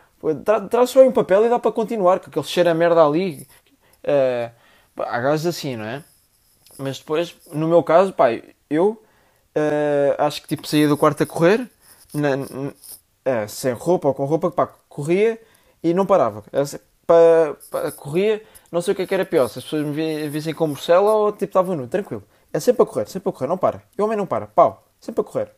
tra 0.43 0.61
traz 0.61 0.89
só 0.89 1.01
aí 1.01 1.07
um 1.07 1.11
papel 1.11 1.45
e 1.45 1.49
dá 1.49 1.59
para 1.59 1.71
continuar, 1.71 2.19
com 2.19 2.29
aquele 2.29 2.45
cheiro 2.45 2.69
a 2.69 2.73
merda 2.73 3.05
ali. 3.05 3.47
Uh, 4.03 4.51
há 5.01 5.19
gajos 5.19 5.45
assim, 5.45 5.75
não 5.75 5.85
é? 5.85 6.03
Mas 6.77 6.99
depois, 6.99 7.35
no 7.51 7.67
meu 7.67 7.83
caso, 7.83 8.13
pá, 8.13 8.27
eu 8.69 9.01
uh, 9.55 10.15
acho 10.17 10.41
que 10.41 10.47
tipo 10.47 10.67
saía 10.67 10.87
do 10.87 10.97
quarto 10.97 11.23
a 11.23 11.25
correr, 11.25 11.69
na, 12.13 12.37
na, 12.37 12.45
uh, 12.45 13.49
sem 13.49 13.73
roupa 13.73 14.07
ou 14.09 14.13
com 14.13 14.25
roupa, 14.25 14.51
pá, 14.51 14.67
corria 14.87 15.39
e 15.83 15.93
não 15.93 16.05
parava. 16.05 16.43
Pá, 17.07 17.15
pá, 17.71 17.91
corria, 17.91 18.41
não 18.71 18.81
sei 18.81 18.93
o 18.93 18.95
que, 18.95 19.01
é 19.03 19.07
que 19.07 19.13
era 19.13 19.25
pior, 19.25 19.47
se 19.47 19.59
as 19.59 19.65
pessoas 19.65 19.85
me 19.85 20.29
vissem 20.29 20.53
com 20.53 20.67
morcela 20.67 21.11
ou 21.13 21.31
tipo 21.31 21.45
estava 21.45 21.75
nu, 21.75 21.87
tranquilo. 21.87 22.23
É 22.53 22.59
sempre 22.59 22.83
a 22.83 22.85
correr, 22.85 23.07
sempre 23.07 23.29
a 23.29 23.31
correr, 23.31 23.47
não 23.47 23.57
para. 23.57 23.83
E 23.97 24.01
o 24.01 24.05
homem 24.05 24.17
não 24.17 24.25
para, 24.25 24.47
pau. 24.47 24.88
Sempre 24.99 25.21
a 25.21 25.23
correr. 25.23 25.51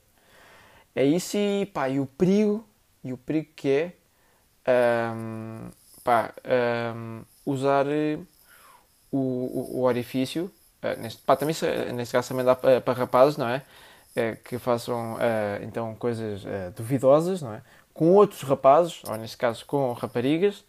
É 0.96 1.04
isso 1.06 1.38
e, 1.38 1.66
pá, 1.66 1.90
e 1.90 2.00
o 2.00 2.06
perigo, 2.06 2.68
e 3.04 3.14
o 3.14 3.18
perigo 3.18 3.50
que 3.56 3.70
é, 4.68 5.14
um, 5.16 5.70
pá, 6.04 6.34
um, 6.96 7.24
usar 7.46 7.86
o, 9.12 9.18
o, 9.18 9.80
o 9.80 9.82
orifício, 9.84 10.52
uh, 10.84 11.02
neste, 11.02 11.22
pá, 11.24 11.36
também, 11.36 11.56
neste 11.96 12.12
caso 12.12 12.30
também 12.30 12.46
dá 12.46 12.56
para, 12.56 12.82
para 12.82 13.00
rapazes, 13.00 13.38
não 13.38 13.48
é? 13.48 13.64
que 14.44 14.60
façam, 14.60 15.16
uh, 15.16 15.64
então, 15.64 15.96
coisas 15.96 16.44
uh, 16.44 16.72
duvidosas, 16.76 17.42
não 17.42 17.54
é? 17.54 17.62
Com 17.94 18.14
outros 18.14 18.42
rapazes, 18.44 19.02
ou 19.08 19.16
neste 19.18 19.38
caso 19.38 19.66
com 19.66 19.94
raparigas, 19.94 20.66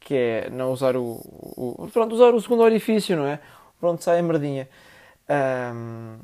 que 0.00 0.14
é 0.14 0.50
não 0.50 0.72
usar 0.72 0.96
o, 0.96 1.02
o, 1.02 1.88
pronto, 1.92 2.14
usar 2.14 2.34
o 2.34 2.40
segundo 2.40 2.62
orifício, 2.62 3.16
não 3.16 3.26
é? 3.26 3.40
Pronto, 3.80 4.02
sai 4.02 4.20
a 4.20 4.22
merdinha. 4.22 4.68
Um, 5.28 6.18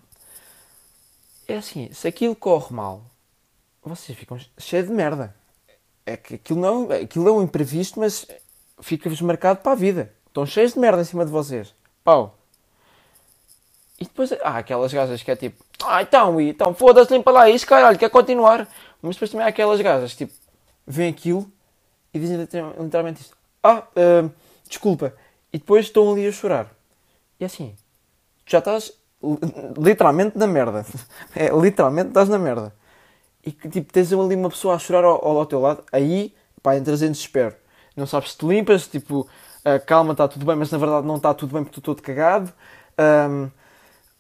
é 1.49 1.57
assim, 1.57 1.93
se 1.93 2.09
aquilo 2.09 2.35
corre 2.35 2.75
mal, 2.75 3.05
vocês 3.83 4.17
ficam 4.17 4.39
cheios 4.59 4.87
de 4.87 4.93
merda. 4.93 5.35
É 6.07 6.17
que 6.17 6.35
aquilo, 6.35 6.61
não, 6.61 6.91
aquilo 6.91 7.29
é 7.29 7.33
um 7.33 7.43
imprevisto, 7.43 7.99
mas 7.99 8.27
fica-vos 8.81 9.21
marcado 9.21 9.61
para 9.61 9.73
a 9.73 9.77
vida. 9.77 10.13
Estão 10.27 10.45
cheios 10.45 10.75
de 10.75 10.79
merda 10.79 11.03
em 11.03 11.05
cima 11.05 11.25
de 11.25 11.31
vocês. 11.31 11.75
Pau. 12.03 12.39
E 13.99 14.05
depois 14.05 14.33
há 14.33 14.59
aquelas 14.59 14.93
gajas 14.93 15.23
que 15.23 15.31
é 15.31 15.37
tipo, 15.37 15.65
ah, 15.83 16.03
então, 16.03 16.41
então, 16.41 16.75
foda-se, 16.75 17.13
limpa 17.13 17.31
lá 17.31 17.49
isso, 17.49 17.67
caralho, 17.67 17.99
quer 17.99 18.11
continuar. 18.11 18.69
Mas 19.01 19.17
depois 19.17 19.31
também 19.31 19.47
há 19.47 19.49
aquelas 19.49 19.81
gajas, 19.81 20.15
tipo, 20.15 20.33
veem 20.87 21.11
aquilo 21.11 21.51
e 22.13 22.19
dizem 22.19 22.37
literalmente 22.37 23.23
isto. 23.23 23.37
Ah, 23.63 23.87
uh, 23.97 24.31
desculpa. 24.69 25.15
E 25.53 25.59
depois 25.59 25.87
estão 25.87 26.11
ali 26.13 26.27
a 26.27 26.33
chorar. 26.33 26.75
E 27.39 27.45
assim, 27.45 27.75
tu 28.45 28.51
já 28.51 28.59
estás 28.59 28.93
literalmente 29.79 30.37
na 30.39 30.47
merda. 30.47 30.85
É, 31.37 31.49
literalmente 31.51 32.09
estás 32.09 32.29
na 32.29 32.39
merda. 32.39 32.73
E 33.45 33.53
que 33.53 33.69
tipo, 33.69 33.93
tens 33.93 34.13
ali 34.13 34.35
uma 34.37 34.51
pessoa 34.51 34.75
a 34.77 34.79
chorar 34.79 35.05
ao, 35.05 35.25
ao 35.27 35.47
teu 35.47 35.61
lado, 35.61 35.83
aí, 35.93 36.35
pá, 36.63 36.77
entras 36.77 37.03
em 37.03 37.11
desespero. 37.11 37.55
Não 37.97 38.07
sabes 38.07 38.33
se 38.33 38.39
te 38.39 38.47
limpas, 38.47 38.87
tipo, 38.87 39.29
calma, 39.87 40.13
está 40.13 40.29
tudo 40.29 40.45
bem, 40.47 40.57
mas 40.57 40.71
na 40.71 40.79
verdade 40.79 41.07
não 41.07 41.17
está 41.17 41.33
tudo 41.35 41.53
bem 41.55 41.65
porque 41.65 41.79
estou 41.79 41.95
todo 41.95 42.05
cagado. 42.05 42.53
Um, 42.99 43.51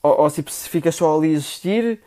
ou, 0.02 0.23
ou 0.23 0.30
tipo, 0.30 0.50
se 0.50 0.68
ficas 0.68 0.94
só 0.94 1.16
ali 1.16 1.28
a 1.30 1.32
existir, 1.32 2.00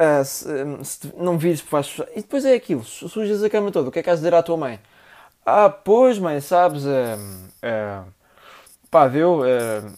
uh, 0.00 0.24
se, 0.24 0.48
um, 0.48 0.84
se 0.84 1.12
não 1.16 1.38
vires, 1.38 1.60
vais. 1.60 1.96
E 2.14 2.20
depois 2.20 2.44
é 2.44 2.54
aquilo, 2.54 2.84
sujas 2.84 3.42
a 3.42 3.50
cama 3.50 3.70
toda. 3.70 3.88
O 3.88 3.92
que 3.92 4.00
é 4.00 4.02
que 4.02 4.10
has 4.10 4.18
de 4.18 4.24
dizer 4.24 4.34
à 4.34 4.42
tua 4.42 4.56
mãe? 4.56 4.80
Ah, 5.44 5.70
pois, 5.70 6.18
mãe, 6.18 6.40
sabes. 6.40 6.84
Uh, 6.84 6.88
uh, 7.62 8.15
pá, 8.96 9.08
deu. 9.08 9.42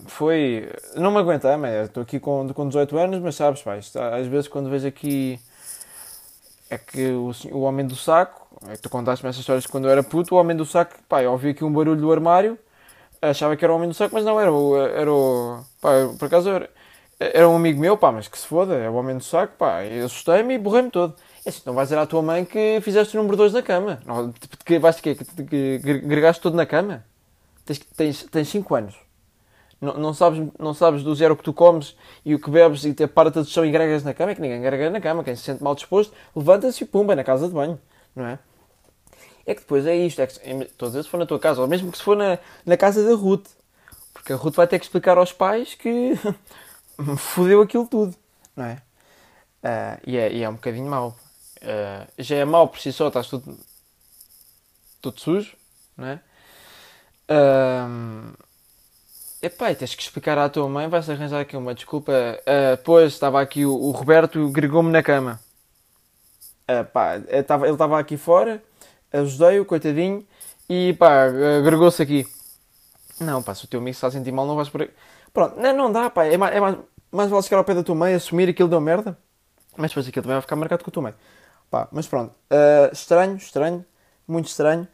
foi. 0.07 0.69
Não 0.97 1.13
me 1.13 1.19
aguentei. 1.19 1.51
Estou 1.85 2.03
aqui 2.03 2.19
com, 2.19 2.49
com 2.53 2.67
18 2.67 2.99
anos, 2.99 3.21
mas 3.21 3.37
sabes, 3.37 3.63
pá, 3.63 3.77
isto, 3.77 3.97
às 3.97 4.27
vezes 4.27 4.49
quando 4.49 4.69
vejo 4.69 4.89
aqui. 4.89 5.39
É 6.71 6.77
que 6.77 7.13
o, 7.13 7.31
o 7.53 7.61
homem 7.61 7.87
do 7.87 7.95
saco. 7.95 8.47
É 8.69 8.73
que 8.73 8.83
tu 8.83 8.91
contaste-me 8.91 9.31
essas 9.31 9.41
histórias 9.41 9.67
quando 9.67 9.85
eu 9.85 9.93
era 9.93 10.03
puto. 10.03 10.35
O 10.35 10.39
homem 10.39 10.57
do 10.57 10.67
saco, 10.67 10.97
pá, 11.09 11.23
eu 11.23 11.31
ouvi 11.31 11.51
aqui 11.51 11.65
um 11.65 11.73
barulho 11.73 12.01
do 12.01 12.13
armário. 12.13 12.59
Achava 13.23 13.57
que 13.57 13.65
era 13.65 13.73
o 13.73 13.77
homem 13.77 13.89
do 13.89 13.95
saco, 13.95 14.15
mas 14.15 14.25
não 14.25 14.41
era. 14.41 14.51
Era 14.95 15.13
o. 15.13 15.61
Pá, 15.81 15.91
por 16.19 16.27
acaso 16.27 16.51
era 16.51 16.69
era 17.21 17.49
um 17.49 17.57
amigo 17.57 17.81
meu, 17.81 17.97
pá, 17.97 18.13
mas 18.13 18.29
que 18.29 18.39
se 18.39 18.47
foda, 18.47 18.75
é 18.77 18.89
o 18.89 18.95
homem 18.95 19.17
do 19.17 19.25
saco, 19.25 19.55
pá, 19.59 19.81
assustei-me 20.05 20.55
e 20.55 20.59
borrei-me 20.59 20.89
todo. 20.89 21.17
É 21.45 21.49
assim, 21.49 21.63
não 21.67 21.75
vais 21.75 21.89
dizer 21.89 21.99
à 22.01 22.07
tua 22.07 22.23
mãe 22.23 22.45
que 22.45 22.81
fizeste 22.81 23.17
o 23.17 23.21
número 23.21 23.37
2 23.37 23.55
na 23.55 23.63
cama. 23.63 24.01
Não, 24.07 24.31
tipo, 24.33 24.57
que, 24.65 24.79
que, 24.79 25.15
que, 25.15 25.45
que, 25.45 25.81
que 25.83 25.99
gregaste 25.99 26.41
todo 26.41 26.55
na 26.55 26.65
cama. 26.65 27.05
Tens 27.69 27.79
5 27.79 27.95
tens, 27.95 28.23
tens 28.25 28.49
cinco 28.49 28.75
anos. 28.75 28.95
Não, 29.81 29.95
não, 29.95 30.15
sabes, 30.15 30.43
não 30.59 30.73
sabes 30.73 31.03
do 31.03 31.15
zero 31.15 31.37
que 31.37 31.43
tu 31.43 31.53
comes 31.53 31.95
e 32.25 32.35
o 32.35 32.41
que 32.41 32.51
bebes 32.51 32.85
e 32.85 32.95
te 32.95 33.07
para-te 33.07 33.43
de 33.43 33.51
chão 33.51 33.65
e 33.65 33.71
gregas 33.71 34.03
na 34.03 34.15
cama. 34.15 34.33
É 34.33 34.35
que 34.35 34.41
ninguém 34.41 34.61
grega 34.61 34.91
na 34.91 35.01
cama. 35.01 35.23
Quem 35.23 35.37
se 35.37 35.43
sente 35.43 35.63
mal 35.63 35.75
disposto, 35.75 36.13
levanta-se 36.35 36.83
e 36.83 36.87
pumba 36.87 37.15
na 37.15 37.23
casa 37.23 37.47
de 37.47 37.53
banho, 37.53 37.79
não 38.17 38.27
é? 38.27 38.39
É 39.47 39.55
que 39.55 39.61
depois 39.61 39.87
é 39.87 39.95
isto. 39.95 40.21
É 40.21 40.27
que, 40.27 40.33
estou 40.33 40.87
a 40.87 40.91
dizer, 40.91 41.03
se 41.03 41.11
for 41.11 41.19
na 41.19 41.27
tua 41.27 41.39
casa, 41.39 41.61
ou 41.61 41.69
mesmo 41.69 41.93
que 41.93 41.99
se 41.99 42.05
for 42.05 42.17
na, 42.17 42.39
na 42.65 42.77
casa 42.77 43.05
da 43.07 43.15
Ruth. 43.15 43.49
Porque 44.15 44.33
a 44.33 44.37
Ruth 44.37 44.55
vai 44.55 44.67
ter 44.67 44.79
que 44.79 44.87
explicar 44.87 45.19
aos 45.19 45.33
pais 45.33 45.75
que 45.75 46.15
fodeu 47.19 47.61
aquilo 47.61 47.87
tudo, 47.87 48.17
não 48.57 48.65
é? 48.65 48.83
Uh, 49.63 50.01
e, 50.07 50.17
é 50.17 50.33
e 50.33 50.43
é 50.43 50.49
um 50.49 50.55
bocadinho 50.55 50.91
mau. 50.91 51.15
Uh, 51.59 52.11
já 52.19 52.37
é 52.37 52.45
mau 52.45 52.67
por 52.69 52.81
si 52.81 52.93
só, 52.93 53.09
estás 53.09 53.29
tudo, 53.29 53.59
tudo 55.01 55.21
sujo, 55.21 55.57
não 55.97 56.07
é? 56.07 56.21
Uh, 57.31 58.33
epá, 59.43 59.75
tens 59.75 59.95
que 59.95 60.03
explicar 60.03 60.39
à 60.39 60.49
tua 60.49 60.69
mãe, 60.69 60.89
vais 60.89 61.09
arranjar 61.09 61.41
aqui 61.41 61.57
uma 61.57 61.75
desculpa. 61.75 62.13
Uh, 62.13 62.83
pois, 62.85 63.13
estava 63.13 63.41
aqui 63.41 63.67
o, 63.67 63.73
o 63.73 63.91
Roberto 63.91 64.49
gregou-me 64.51 64.91
na 64.91 65.03
cama. 65.03 65.41
Uh, 66.71 66.85
pá, 66.85 67.17
ele 67.17 67.41
estava 67.41 67.99
aqui 67.99 68.17
fora, 68.17 68.63
ajudei-o, 69.13 69.65
coitadinho, 69.65 70.27
e 70.69 70.93
pá, 70.95 71.25
agregou-se 71.59 72.03
aqui. 72.03 72.27
Não, 73.21 73.43
pá, 73.43 73.55
se 73.55 73.65
o 73.65 73.69
teu 73.69 73.81
amigo 73.81 73.95
está 73.95 74.07
a 74.07 74.11
sentir 74.11 74.33
mal, 74.33 74.47
não 74.47 74.57
vais 74.57 74.69
por 74.69 74.83
aí. 74.83 74.91
Pronto, 75.33 75.59
não, 75.61 75.75
não 75.75 75.93
dá, 75.93 76.11
pá. 76.11 76.25
É 76.27 76.37
mais, 76.37 76.55
é 76.55 76.61
mais, 76.61 76.77
mais 77.11 77.31
vale 77.31 77.43
chegar 77.43 77.59
ao 77.59 77.65
pé 77.65 77.75
da 77.75 77.83
tua 77.83 77.95
mãe, 77.95 78.15
assumir 78.15 78.49
aquilo 78.49 78.69
deu 78.69 78.81
merda. 78.81 79.19
Mas 79.77 79.91
depois 79.91 80.09
aquilo 80.09 80.23
também 80.23 80.35
vai 80.35 80.43
ficar 80.43 80.57
marcado 80.57 80.85
com 80.85 80.91
a 80.91 80.93
tua 80.93 81.03
mãe. 81.03 81.15
Pá, 81.71 81.89
mas 81.93 82.07
pronto. 82.07 82.35
Uh, 82.51 82.93
estranho, 82.93 83.37
estranho. 83.37 83.85
Muito 84.27 84.49
estranho. 84.49 84.87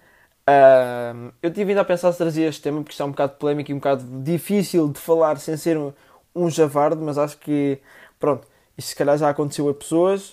Uh, 0.49 1.33
eu 1.43 1.53
tive 1.53 1.71
ainda 1.71 1.81
a 1.81 1.85
pensar 1.85 2.13
se 2.13 2.19
trazia 2.19 2.49
este 2.49 2.63
tema, 2.63 2.79
porque 2.81 2.93
isto 2.93 3.03
é 3.03 3.07
um 3.07 3.11
bocado 3.11 3.35
polémico 3.37 3.71
e 3.71 3.75
um 3.75 3.79
bocado 3.79 4.05
difícil 4.23 4.89
de 4.93 5.01
falar 5.01 5.39
sem 5.39 5.57
ser 5.57 5.79
um, 5.79 5.93
um 6.35 6.51
javarde, 6.51 7.01
mas 7.01 7.17
acho 7.17 7.39
que, 7.39 7.79
pronto, 8.19 8.47
isto 8.77 8.89
se 8.89 8.97
calhar 8.97 9.17
já 9.17 9.31
aconteceu 9.31 9.69
a 9.69 9.75
pessoas. 9.75 10.33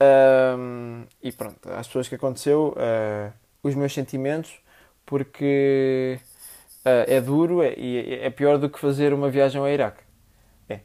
Uh, 0.00 1.06
e 1.22 1.30
pronto, 1.32 1.70
às 1.70 1.86
pessoas 1.86 2.08
que 2.08 2.14
aconteceu, 2.14 2.74
os 3.62 3.74
meus 3.74 3.92
sentimentos, 3.92 4.60
porque 5.06 6.18
uh, 6.84 7.04
é 7.06 7.20
duro 7.20 7.62
é, 7.62 7.74
e 7.76 8.14
é, 8.14 8.26
é, 8.26 8.30
pior 8.30 8.58
do 8.58 8.68
que 8.68 8.78
fazer 8.78 9.12
uma 9.12 9.30
viagem 9.30 9.60
ao 9.60 9.68
Iraque. 9.68 10.02
É. 10.68 10.80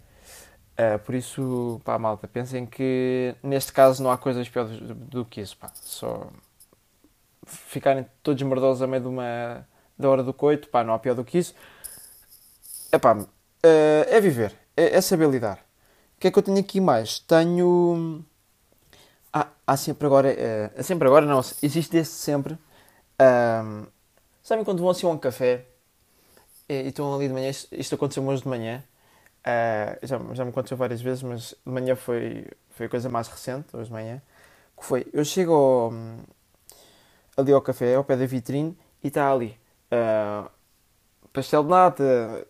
Uh, 0.95 0.99
por 0.99 1.15
isso, 1.15 1.81
pá, 1.83 1.97
malta, 1.99 2.27
pensem 2.27 2.65
que 2.65 3.35
neste 3.43 3.71
caso 3.73 4.01
não 4.01 4.11
há 4.11 4.17
coisas 4.17 4.47
piores 4.47 4.79
do, 4.79 4.93
do 4.93 5.25
que 5.25 5.41
isso, 5.41 5.57
pá. 5.57 5.71
Só 5.75 6.29
ficarem 7.49 8.05
todos 8.23 8.41
merdosos 8.43 8.81
a 8.81 8.87
meio 8.87 9.01
de 9.01 9.07
uma, 9.07 9.67
da 9.97 10.09
hora 10.09 10.23
do 10.23 10.33
coito, 10.33 10.69
pá, 10.69 10.83
não 10.83 10.93
há 10.93 10.99
pior 10.99 11.15
do 11.15 11.23
que 11.23 11.37
isso. 11.37 11.53
É 12.91 12.97
pá, 12.97 13.13
uh, 13.13 13.27
é 13.63 14.19
viver, 14.21 14.53
é, 14.75 14.95
é 14.97 15.01
saber 15.01 15.29
lidar. 15.29 15.57
O 16.17 16.19
que 16.19 16.27
é 16.27 16.31
que 16.31 16.39
eu 16.39 16.43
tenho 16.43 16.59
aqui 16.59 16.81
mais? 16.81 17.19
Tenho. 17.19 18.23
Ah, 19.31 19.47
há 19.65 19.77
sempre 19.77 20.05
agora. 20.05 20.29
Uh, 20.77 20.83
sempre 20.83 21.07
agora 21.07 21.25
não, 21.25 21.39
existe 21.39 21.91
desde 21.91 22.13
sempre. 22.13 22.57
Sabem 24.41 24.65
quando 24.65 24.79
vão 24.79 24.89
assim 24.89 25.05
a 25.05 25.09
um 25.09 25.17
café 25.17 25.65
e, 26.67 26.87
estão 26.87 27.13
ali 27.13 27.27
de 27.27 27.33
manhã, 27.33 27.49
isto, 27.49 27.67
isto 27.71 27.95
aconteceu 27.95 28.25
hoje 28.25 28.43
de 28.43 28.47
manhã, 28.47 28.83
uh, 29.41 30.07
já, 30.07 30.19
já 30.33 30.43
me 30.43 30.51
aconteceu 30.51 30.77
várias 30.77 31.01
vezes, 31.01 31.23
mas 31.23 31.55
de 31.65 31.71
manhã 31.71 31.95
foi, 31.95 32.47
foi 32.69 32.85
a 32.85 32.89
coisa 32.89 33.09
mais 33.09 33.27
recente, 33.27 33.75
hoje 33.75 33.85
de 33.85 33.91
manhã, 33.91 34.21
que 34.75 34.85
foi, 34.85 35.05
eu 35.13 35.25
chego 35.25 35.53
ao, 35.53 35.93
ali 37.39 37.51
ao 37.51 37.61
café, 37.61 37.95
ao 37.95 38.03
pé 38.03 38.15
da 38.15 38.25
vitrine, 38.25 38.77
e 39.03 39.07
está 39.07 39.31
ali 39.31 39.57
uh, 39.91 40.49
pastel 41.33 41.63
de 41.63 41.69
nata, 41.69 42.47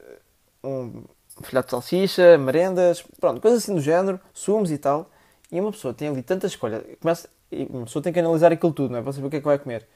um 0.64 1.04
filhote 1.44 1.68
de 1.68 1.72
salsicha, 1.72 2.38
merendas, 2.38 3.04
pronto, 3.20 3.42
coisas 3.42 3.64
assim 3.64 3.76
do 3.76 3.82
género, 3.82 4.20
sumos 4.34 4.72
e 4.72 4.78
tal, 4.78 5.10
e 5.52 5.60
uma 5.60 5.72
pessoa 5.72 5.94
tem 5.94 6.10
ali 6.10 6.22
tanta 6.22 6.48
escolha, 6.48 6.84
começa, 7.00 7.30
uma 7.52 7.86
pessoa 7.86 8.04
tem 8.04 8.14
que 8.14 8.20
analisar 8.20 8.52
aquilo 8.52 8.74
tudo, 8.74 8.92
não 8.92 9.00
é? 9.00 9.02
Para 9.02 9.14
saber 9.14 9.28
o 9.28 9.30
que 9.30 9.38
é 9.38 9.40
que 9.40 9.46
vai 9.46 9.58
comer. 9.58 9.88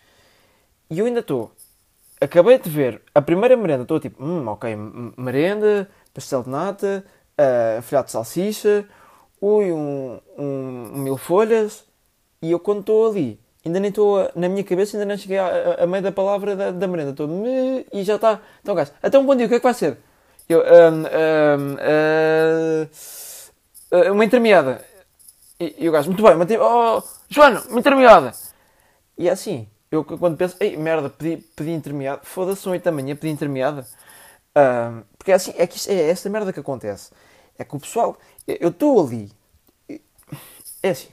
E 0.90 1.00
eu 1.00 1.06
ainda 1.06 1.20
estou 1.20 1.52
acabei 2.24 2.58
de 2.58 2.70
ver 2.70 3.02
a 3.14 3.22
primeira 3.22 3.56
merenda, 3.58 3.84
estou 3.84 4.00
tipo, 4.00 4.24
hum, 4.24 4.48
ok, 4.48 4.76
merenda, 5.18 5.90
pastel 6.14 6.44
de 6.44 6.50
nata, 6.50 7.06
uh, 7.38 7.82
filhote 7.82 8.08
de 8.08 8.12
salsicha, 8.12 8.88
ui, 9.42 9.72
um, 9.72 10.20
um, 10.38 10.92
um, 10.94 10.98
mil 11.00 11.18
folhas, 11.18 11.86
e 12.42 12.52
eu 12.52 12.60
quando 12.60 12.80
estou 12.80 13.10
ali, 13.10 13.40
ainda 13.66 13.80
nem 13.80 13.90
estou, 13.90 14.30
na 14.36 14.50
minha 14.50 14.64
cabeça, 14.64 14.98
ainda 14.98 15.06
nem 15.06 15.18
cheguei 15.18 15.38
a, 15.38 15.46
a, 15.46 15.84
a 15.84 15.88
meio 15.88 16.04
da 16.04 16.12
palavra 16.12 16.56
da, 16.56 16.72
da 16.72 16.88
merenda, 16.88 17.12
estou, 17.12 17.30
e 17.92 18.04
já 18.04 18.16
está, 18.16 18.40
então 18.62 18.76
gajo, 18.76 18.92
até 19.02 19.18
um 19.18 19.26
bom 19.26 19.36
dia, 19.36 19.46
o 19.46 19.50
que 19.50 19.56
é 19.56 19.60
que 19.60 19.64
vai 19.64 19.74
ser? 19.74 19.98
Eu, 20.50 20.60
um, 20.60 21.04
um, 21.62 21.76
uh, 24.10 24.14
uma 24.14 24.26
intermeada. 24.26 24.84
E, 25.60 25.88
o 25.88 25.92
gajo, 25.92 26.10
muito 26.12 26.22
bem, 26.22 26.58
oh, 26.60 27.02
Joana, 27.30 27.62
uma 27.70 27.80
intermeada. 27.80 28.34
E 29.18 29.30
é 29.30 29.32
assim, 29.32 29.68
eu 29.90 30.04
quando 30.04 30.36
penso, 30.36 30.58
ei, 30.60 30.76
merda, 30.76 31.10
pedi, 31.10 31.38
pedi 31.56 31.72
intermeado, 31.72 32.22
foda-se, 32.24 32.68
8 32.68 32.84
da 32.84 32.92
manhã, 32.92 33.16
pedi 33.16 33.32
intermeada. 33.32 33.88
Uh, 34.58 35.04
porque 35.18 35.32
é 35.32 35.36
assim, 35.36 35.54
é 35.58 35.66
que 35.66 35.78
isto, 35.78 35.90
é 35.90 36.10
esta 36.10 36.30
merda 36.30 36.52
que 36.52 36.60
acontece. 36.60 37.12
É 37.58 37.64
que 37.64 37.76
o 37.76 37.80
pessoal, 37.80 38.18
eu 38.46 38.70
estou 38.70 39.06
ali, 39.06 39.32
é 40.82 40.90
assim, 40.90 41.08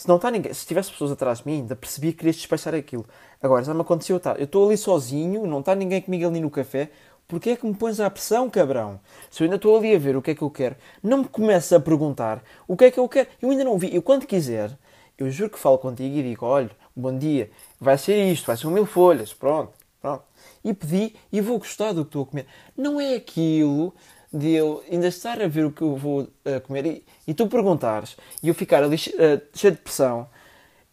se 0.00 0.08
não 0.08 0.16
está 0.16 0.30
ninguém, 0.30 0.50
se 0.54 0.66
tivesse 0.66 0.90
pessoas 0.90 1.12
atrás 1.12 1.40
de 1.40 1.46
mim, 1.46 1.56
ainda 1.56 1.76
percebia 1.76 2.10
que 2.10 2.20
querias 2.20 2.36
despachar 2.36 2.74
aquilo. 2.74 3.04
Agora, 3.42 3.62
já 3.62 3.74
me 3.74 3.82
aconteceu, 3.82 4.18
tá, 4.18 4.34
eu 4.38 4.44
estou 4.44 4.66
ali 4.66 4.78
sozinho, 4.78 5.46
não 5.46 5.60
está 5.60 5.74
ninguém 5.74 6.00
comigo 6.00 6.26
ali 6.26 6.40
no 6.40 6.48
café, 6.48 6.90
porque 7.28 7.50
é 7.50 7.56
que 7.56 7.66
me 7.66 7.74
pões 7.74 8.00
à 8.00 8.08
pressão, 8.08 8.48
cabrão? 8.48 8.98
Se 9.30 9.42
eu 9.42 9.44
ainda 9.44 9.56
estou 9.56 9.76
ali 9.76 9.94
a 9.94 9.98
ver 9.98 10.16
o 10.16 10.22
que 10.22 10.30
é 10.30 10.34
que 10.34 10.40
eu 10.40 10.48
quero, 10.48 10.74
não 11.02 11.18
me 11.18 11.28
começa 11.28 11.76
a 11.76 11.80
perguntar 11.80 12.42
o 12.66 12.78
que 12.78 12.86
é 12.86 12.90
que 12.90 12.98
eu 12.98 13.06
quero. 13.10 13.28
Eu 13.42 13.50
ainda 13.50 13.62
não 13.62 13.76
vi. 13.76 13.94
Eu, 13.94 14.00
quando 14.00 14.24
quiser, 14.24 14.74
eu 15.18 15.30
juro 15.30 15.50
que 15.50 15.58
falo 15.58 15.76
contigo 15.76 16.16
e 16.16 16.22
digo: 16.22 16.46
olha, 16.46 16.70
bom 16.96 17.18
dia, 17.18 17.50
vai 17.78 17.98
ser 17.98 18.24
isto, 18.32 18.46
vai 18.46 18.56
ser 18.56 18.68
um 18.68 18.70
mil 18.70 18.86
folhas, 18.86 19.34
pronto, 19.34 19.74
pronto. 20.00 20.24
E 20.64 20.72
pedi 20.72 21.14
e 21.30 21.42
vou 21.42 21.58
gostar 21.58 21.92
do 21.92 22.06
que 22.06 22.08
estou 22.08 22.22
a 22.22 22.26
comer. 22.26 22.46
Não 22.74 22.98
é 22.98 23.16
aquilo 23.16 23.94
de 24.32 24.52
eu 24.52 24.82
ainda 24.90 25.08
estar 25.08 25.40
a 25.40 25.48
ver 25.48 25.66
o 25.66 25.72
que 25.72 25.82
eu 25.82 25.96
vou 25.96 26.22
uh, 26.22 26.60
comer. 26.66 26.86
E, 26.86 27.04
e 27.26 27.34
tu 27.34 27.46
perguntares 27.46 28.16
e 28.42 28.48
eu 28.48 28.54
ficar 28.54 28.82
ali 28.82 28.96
uh, 28.96 29.42
cheio 29.54 29.72
de 29.72 29.80
pressão 29.80 30.28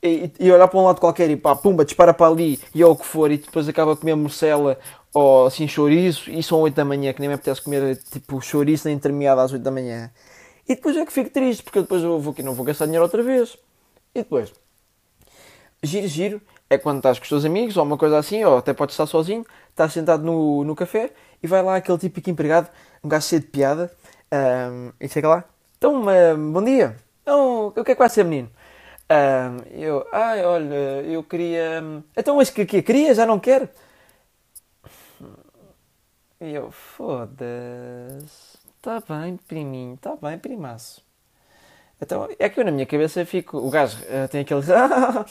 e, 0.02 0.32
e, 0.40 0.52
olhar 0.52 0.68
para 0.68 0.80
um 0.80 0.86
lado 0.86 1.00
qualquer 1.00 1.30
e 1.30 1.36
pá, 1.36 1.56
pumba, 1.56 1.84
dispara 1.84 2.14
para 2.14 2.32
ali 2.32 2.60
e 2.74 2.82
é 2.82 2.86
o 2.86 2.96
que 2.96 3.06
for 3.06 3.32
e 3.32 3.38
depois 3.38 3.68
acaba 3.68 3.94
a 3.94 3.96
comer 3.96 4.16
morcela 4.16 4.78
ou 5.14 5.48
assim 5.48 5.68
chouriço 5.68 6.30
e 6.30 6.42
são 6.44 6.62
8 6.62 6.76
da 6.76 6.86
manhã 6.86 7.14
que 7.14 7.20
nem 7.20 7.30
me 7.30 7.36
apetece 7.36 7.62
comer 7.62 7.98
tipo 8.12 8.40
chouriço 8.42 8.88
na 8.88 8.94
intermeada 8.94 9.42
às 9.42 9.52
8 9.52 9.62
da 9.62 9.72
manhã. 9.72 10.12
E 10.68 10.76
depois 10.76 10.98
é 10.98 11.06
que 11.06 11.14
fico 11.14 11.30
triste 11.30 11.64
porque 11.64 11.82
depois 11.82 12.04
eu 12.04 12.20
vou 12.20 12.32
aqui 12.32 12.44
não 12.44 12.54
vou 12.54 12.66
gastar 12.66 12.86
dinheiro 12.86 13.04
outra 13.04 13.24
vez. 13.24 13.58
E 14.14 14.20
depois 14.20 14.54
giro, 15.82 16.08
giro 16.08 16.42
é 16.70 16.78
quando 16.78 16.98
estás 16.98 17.18
com 17.18 17.24
os 17.24 17.30
teus 17.30 17.46
amigos 17.46 17.78
ou 17.78 17.84
uma 17.84 17.98
coisa 17.98 18.18
assim, 18.18 18.44
ou 18.44 18.58
até 18.58 18.74
podes 18.74 18.94
estar 18.94 19.06
sozinho, 19.06 19.46
estás 19.70 19.94
sentado 19.94 20.24
no, 20.24 20.64
no 20.64 20.76
café 20.76 21.12
e 21.42 21.48
vai 21.48 21.62
lá 21.64 21.76
aquele 21.78 21.98
típico 21.98 22.30
empregado, 22.30 22.70
um 23.04 23.10
gajo 23.10 23.28
cheio 23.28 23.42
de 23.42 23.48
piada, 23.48 23.92
um, 24.34 24.92
e 25.00 25.08
chega 25.10 25.28
lá, 25.28 25.44
então, 25.78 26.04
bom 26.52 26.64
dia, 26.64 26.96
Então, 27.22 27.68
o 27.68 27.72
que 27.72 27.92
é 27.92 27.96
que 27.96 28.00
vai 28.00 28.10
ser, 28.10 28.24
menino? 28.24 28.50
Um, 29.10 29.80
eu, 29.80 30.06
ai, 30.12 30.44
olha, 30.46 30.76
eu 31.06 31.24
queria. 31.24 31.82
Então, 32.16 32.36
mas 32.38 32.50
que, 32.50 32.66
que 32.66 32.82
queria? 32.82 33.14
Já 33.16 33.26
não 33.26 33.40
quer? 33.40 33.70
E 36.40 36.54
eu, 36.54 36.72
foda-se. 36.72 38.58
Tá 38.82 39.02
bem, 39.08 39.38
priminho, 39.38 39.98
tá 39.98 40.16
bem, 40.16 40.38
primaço. 40.38 41.04
Então, 42.02 42.28
é 42.38 42.50
que 42.50 42.60
eu 42.60 42.66
na 42.66 42.72
minha 42.72 42.86
cabeça 42.86 43.26
fico. 43.26 43.58
O 43.58 43.70
gajo 43.70 43.98
uh, 44.04 44.28
tem 44.30 44.42
aquele. 44.42 44.62
Ah, 44.74 45.26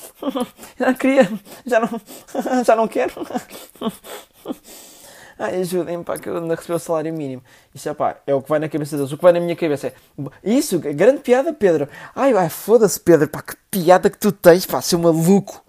já 0.79 0.95
queria, 0.95 1.23
já 1.65 1.81
não, 1.81 1.89
já 2.65 2.77
não 2.77 2.89
quero. 2.89 3.13
Ai, 5.39 5.61
ajudem-me, 5.61 6.03
pá, 6.03 6.19
que 6.19 6.29
eu 6.29 6.37
ainda 6.39 6.55
recebi 6.55 6.73
o 6.73 6.79
salário 6.79 7.13
mínimo. 7.13 7.43
Isso 7.75 7.89
é 7.89 7.95
pá, 7.95 8.17
é 8.27 8.35
o 8.35 8.41
que 8.41 8.49
vai 8.49 8.59
na 8.59 8.69
cabeça 8.69 8.97
deles. 8.97 9.13
O 9.13 9.17
que 9.17 9.23
vai 9.23 9.33
na 9.33 9.41
minha 9.41 9.55
cabeça 9.55 9.89
é. 9.89 9.95
Isso, 10.43 10.79
grande 10.79 11.21
piada, 11.21 11.53
Pedro. 11.53 11.89
Ai, 12.15 12.33
ai 12.33 12.49
foda-se, 12.49 12.99
Pedro, 12.99 13.29
pá, 13.29 13.43
que 13.43 13.55
piada 13.71 14.09
que 14.09 14.19
tu 14.19 14.33
tens, 14.33 14.65
pá, 14.65 14.81
seu 14.81 14.99
maluco. 14.99 15.63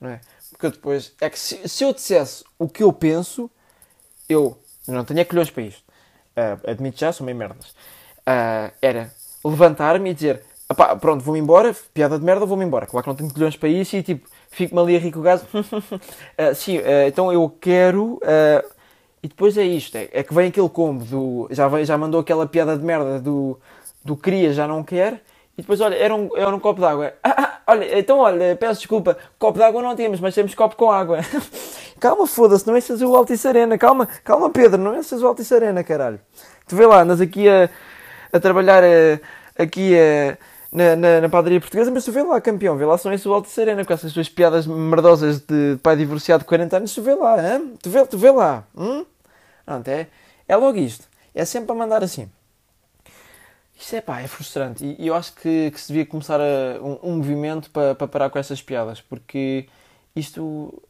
Não 0.00 0.10
é? 0.10 0.20
Porque 0.50 0.70
depois. 0.70 1.12
É 1.20 1.28
que 1.28 1.38
se, 1.38 1.68
se 1.68 1.84
eu 1.84 1.92
dissesse 1.92 2.44
o 2.58 2.66
que 2.66 2.82
eu 2.82 2.92
penso, 2.92 3.50
eu 4.26 4.58
não 4.88 5.04
tenho 5.04 5.24
colhões 5.26 5.50
para 5.50 5.64
isto. 5.64 5.82
Uh, 6.36 6.70
admito 6.70 6.98
já, 6.98 7.12
são 7.12 7.26
meio 7.26 7.36
merdas. 7.36 7.66
Uh, 8.20 8.72
era 8.80 9.12
levantar-me 9.44 10.10
e 10.10 10.14
dizer. 10.14 10.42
pronto, 10.98 11.22
vou-me 11.22 11.40
embora, 11.40 11.76
piada 11.92 12.18
de 12.18 12.24
merda, 12.24 12.46
vou-me 12.46 12.64
embora. 12.64 12.86
Claro 12.86 13.04
que 13.04 13.08
não 13.10 13.16
tenho 13.16 13.32
colhões 13.32 13.54
para 13.54 13.68
isso 13.68 13.96
e 13.96 14.02
tipo, 14.02 14.26
fico-me 14.50 14.80
ali 14.80 14.96
a 14.96 14.98
rir 14.98 15.12
com 15.12 15.20
o 15.20 15.22
gajo. 15.22 15.44
uh, 15.52 16.54
sim, 16.56 16.78
então 17.06 17.30
eu 17.30 17.50
quero 17.60 18.18
e 19.24 19.28
depois 19.28 19.56
é 19.56 19.64
isto, 19.64 19.96
é, 19.96 20.06
é, 20.12 20.22
que 20.22 20.34
vem 20.34 20.48
aquele 20.48 20.68
combo 20.68 21.02
do. 21.02 21.48
Já, 21.50 21.66
vem, 21.66 21.82
já 21.82 21.96
mandou 21.96 22.20
aquela 22.20 22.46
piada 22.46 22.76
de 22.76 22.84
merda 22.84 23.18
do, 23.18 23.58
do 24.04 24.14
queria, 24.14 24.52
já 24.52 24.68
não 24.68 24.84
quer. 24.84 25.22
E 25.56 25.62
depois, 25.62 25.80
olha, 25.80 25.94
era 25.94 26.14
um, 26.14 26.28
era 26.36 26.54
um 26.54 26.60
copo 26.60 26.78
d'água. 26.78 27.14
Ah, 27.22 27.34
ah, 27.38 27.58
olha, 27.68 27.98
então, 27.98 28.18
olha, 28.18 28.54
peço 28.54 28.80
desculpa, 28.80 29.16
copo 29.38 29.58
d'água 29.58 29.80
não 29.80 29.96
temos, 29.96 30.20
mas 30.20 30.34
temos 30.34 30.54
copo 30.54 30.76
com 30.76 30.90
água. 30.90 31.20
calma, 31.98 32.26
foda-se, 32.26 32.66
não 32.66 32.76
é 32.76 32.80
o 32.80 33.16
Altice 33.16 33.48
Arena. 33.48 33.78
Calma, 33.78 34.06
calma, 34.22 34.50
Pedro, 34.50 34.78
não 34.78 34.92
é 34.92 35.00
o 35.00 35.26
Altice 35.26 35.54
Arena, 35.54 35.82
caralho. 35.82 36.20
Tu 36.68 36.76
vê 36.76 36.84
lá, 36.84 37.00
andas 37.00 37.22
aqui 37.22 37.48
a, 37.48 37.70
a 38.30 38.38
trabalhar 38.38 38.84
a, 38.84 38.86
eh, 38.86 39.20
aqui 39.58 39.94
a, 39.94 39.98
eh, 39.98 40.38
na, 40.70 40.96
na, 40.96 41.20
na, 41.22 41.28
padaria 41.30 41.60
portuguesa, 41.60 41.90
mas 41.90 42.04
tu 42.04 42.12
vê 42.12 42.22
lá, 42.22 42.38
campeão, 42.42 42.76
vê 42.76 42.84
lá 42.84 42.98
se 42.98 43.06
não 43.06 43.12
é 43.14 43.16
o 43.24 43.32
Altice 43.32 43.64
com 43.86 43.92
essas 43.94 44.12
suas 44.12 44.28
piadas 44.28 44.66
merdosas 44.66 45.40
de, 45.40 45.76
de 45.76 45.80
pai 45.82 45.96
divorciado 45.96 46.42
de 46.42 46.48
40 46.48 46.76
anos, 46.76 46.94
tu 46.94 47.00
vê 47.00 47.14
lá, 47.14 47.36
hein? 47.42 47.72
Tu, 47.82 47.88
vê, 47.88 48.04
tu 48.04 48.18
vê 48.18 48.30
lá, 48.30 48.64
hum? 48.76 49.06
Pronto, 49.64 49.88
é, 49.88 50.08
é 50.46 50.56
logo 50.56 50.78
isto. 50.78 51.08
É 51.34 51.44
sempre 51.44 51.72
a 51.72 51.74
mandar 51.74 52.02
assim. 52.02 52.30
Isto 53.76 53.96
é 53.96 54.00
pá, 54.00 54.20
é 54.20 54.28
frustrante. 54.28 54.84
E, 54.84 55.02
e 55.02 55.06
eu 55.08 55.14
acho 55.14 55.34
que, 55.34 55.70
que, 55.70 55.80
se 55.80 55.88
devia 55.88 56.06
começar 56.06 56.40
a, 56.40 56.80
um, 56.82 56.98
um, 57.02 57.16
movimento 57.16 57.70
para, 57.70 57.94
para 57.94 58.06
parar 58.06 58.30
com 58.30 58.38
essas 58.38 58.62
piadas, 58.62 59.00
porque 59.00 59.68
isto 60.14 60.42
uh, 60.42 60.82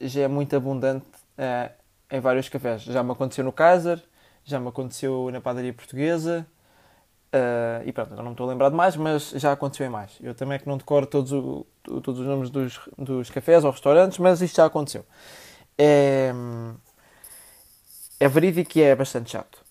já 0.00 0.22
é 0.22 0.28
muito 0.28 0.54
abundante 0.54 1.06
uh, 1.38 1.72
em 2.10 2.20
vários 2.20 2.48
cafés. 2.48 2.82
Já 2.82 3.02
me 3.02 3.12
aconteceu 3.12 3.44
no 3.44 3.52
Kaiser, 3.52 4.02
já 4.44 4.60
me 4.60 4.68
aconteceu 4.68 5.30
na 5.32 5.40
padaria 5.40 5.72
portuguesa. 5.72 6.46
Uh, 7.28 7.84
e 7.86 7.92
pronto, 7.92 8.14
não 8.14 8.24
me 8.24 8.30
estou 8.30 8.46
a 8.46 8.50
lembrar 8.50 8.70
de 8.70 8.74
mais, 8.74 8.96
mas 8.96 9.30
já 9.36 9.52
aconteceu 9.52 9.86
em 9.86 9.90
mais. 9.90 10.12
Eu 10.20 10.34
também 10.34 10.56
é 10.56 10.58
que 10.58 10.66
não 10.66 10.78
decoro 10.78 11.06
todos, 11.06 11.32
o, 11.32 11.66
todos 11.84 12.20
os 12.20 12.26
nomes 12.26 12.50
dos, 12.50 12.80
dos 12.96 13.30
cafés 13.30 13.64
ou 13.64 13.70
restaurantes, 13.70 14.18
mas 14.18 14.40
isto 14.40 14.56
já 14.56 14.64
aconteceu. 14.64 15.04
É, 15.76 16.32
é 18.20 18.28
verídico 18.28 18.78
e 18.78 18.82
é 18.82 18.94
bastante 18.94 19.30
chato. 19.30 19.64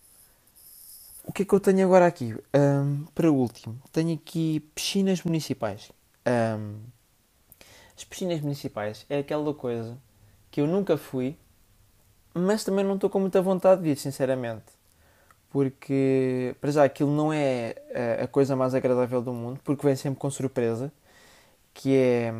O 1.24 1.32
que 1.34 1.44
é 1.44 1.46
que 1.46 1.54
eu 1.54 1.60
tenho 1.60 1.86
agora 1.86 2.08
aqui? 2.08 2.34
Um, 2.56 3.06
para 3.14 3.30
último, 3.30 3.78
tenho 3.92 4.16
aqui 4.16 4.62
piscinas 4.74 5.22
municipais. 5.24 5.92
Um, 6.26 6.80
as 7.98 8.04
piscinas 8.04 8.40
municipais 8.40 9.06
é 9.10 9.20
aquela 9.20 9.54
coisa 9.54 9.98
que 10.50 10.62
eu 10.62 10.68
nunca 10.68 10.98
fui, 10.98 11.38
mas 12.34 12.64
também 12.64 12.86
não 12.86 12.96
estou 12.96 13.10
com 13.10 13.20
muita 13.20 13.42
vontade 13.42 13.82
de 13.82 13.90
ir, 13.90 13.98
sinceramente. 13.98 14.66
Porque, 15.50 16.56
para 16.62 16.72
já, 16.72 16.84
aquilo 16.84 17.12
não 17.12 17.34
é 17.34 17.76
a 18.22 18.28
coisa 18.28 18.56
mais 18.56 18.76
agradável 18.76 19.22
do 19.22 19.34
mundo, 19.34 19.60
porque 19.64 19.86
vem 19.86 19.96
sempre 19.96 20.20
com 20.20 20.30
surpresa, 20.30 20.92
que 21.74 21.96
é... 21.96 22.34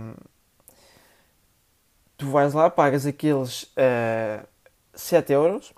Tu 2.18 2.30
vais 2.30 2.54
lá, 2.54 2.70
pagas 2.70 3.06
aqueles 3.06 3.64
uh, 3.64 4.48
7 4.94 5.34
euros, 5.34 5.74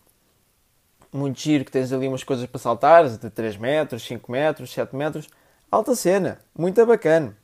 muito 1.12 1.40
giro, 1.40 1.66
que 1.66 1.72
tens 1.72 1.92
ali 1.92 2.08
umas 2.08 2.24
coisas 2.24 2.46
para 2.46 2.60
saltar, 2.60 3.08
de 3.10 3.30
3 3.30 3.58
metros, 3.58 4.04
5 4.04 4.32
metros, 4.32 4.72
7 4.72 4.96
metros. 4.96 5.28
Alta 5.72 5.96
cena, 5.96 6.40
muito 6.58 6.84
bacana. 6.86 7.36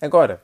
Agora, 0.00 0.42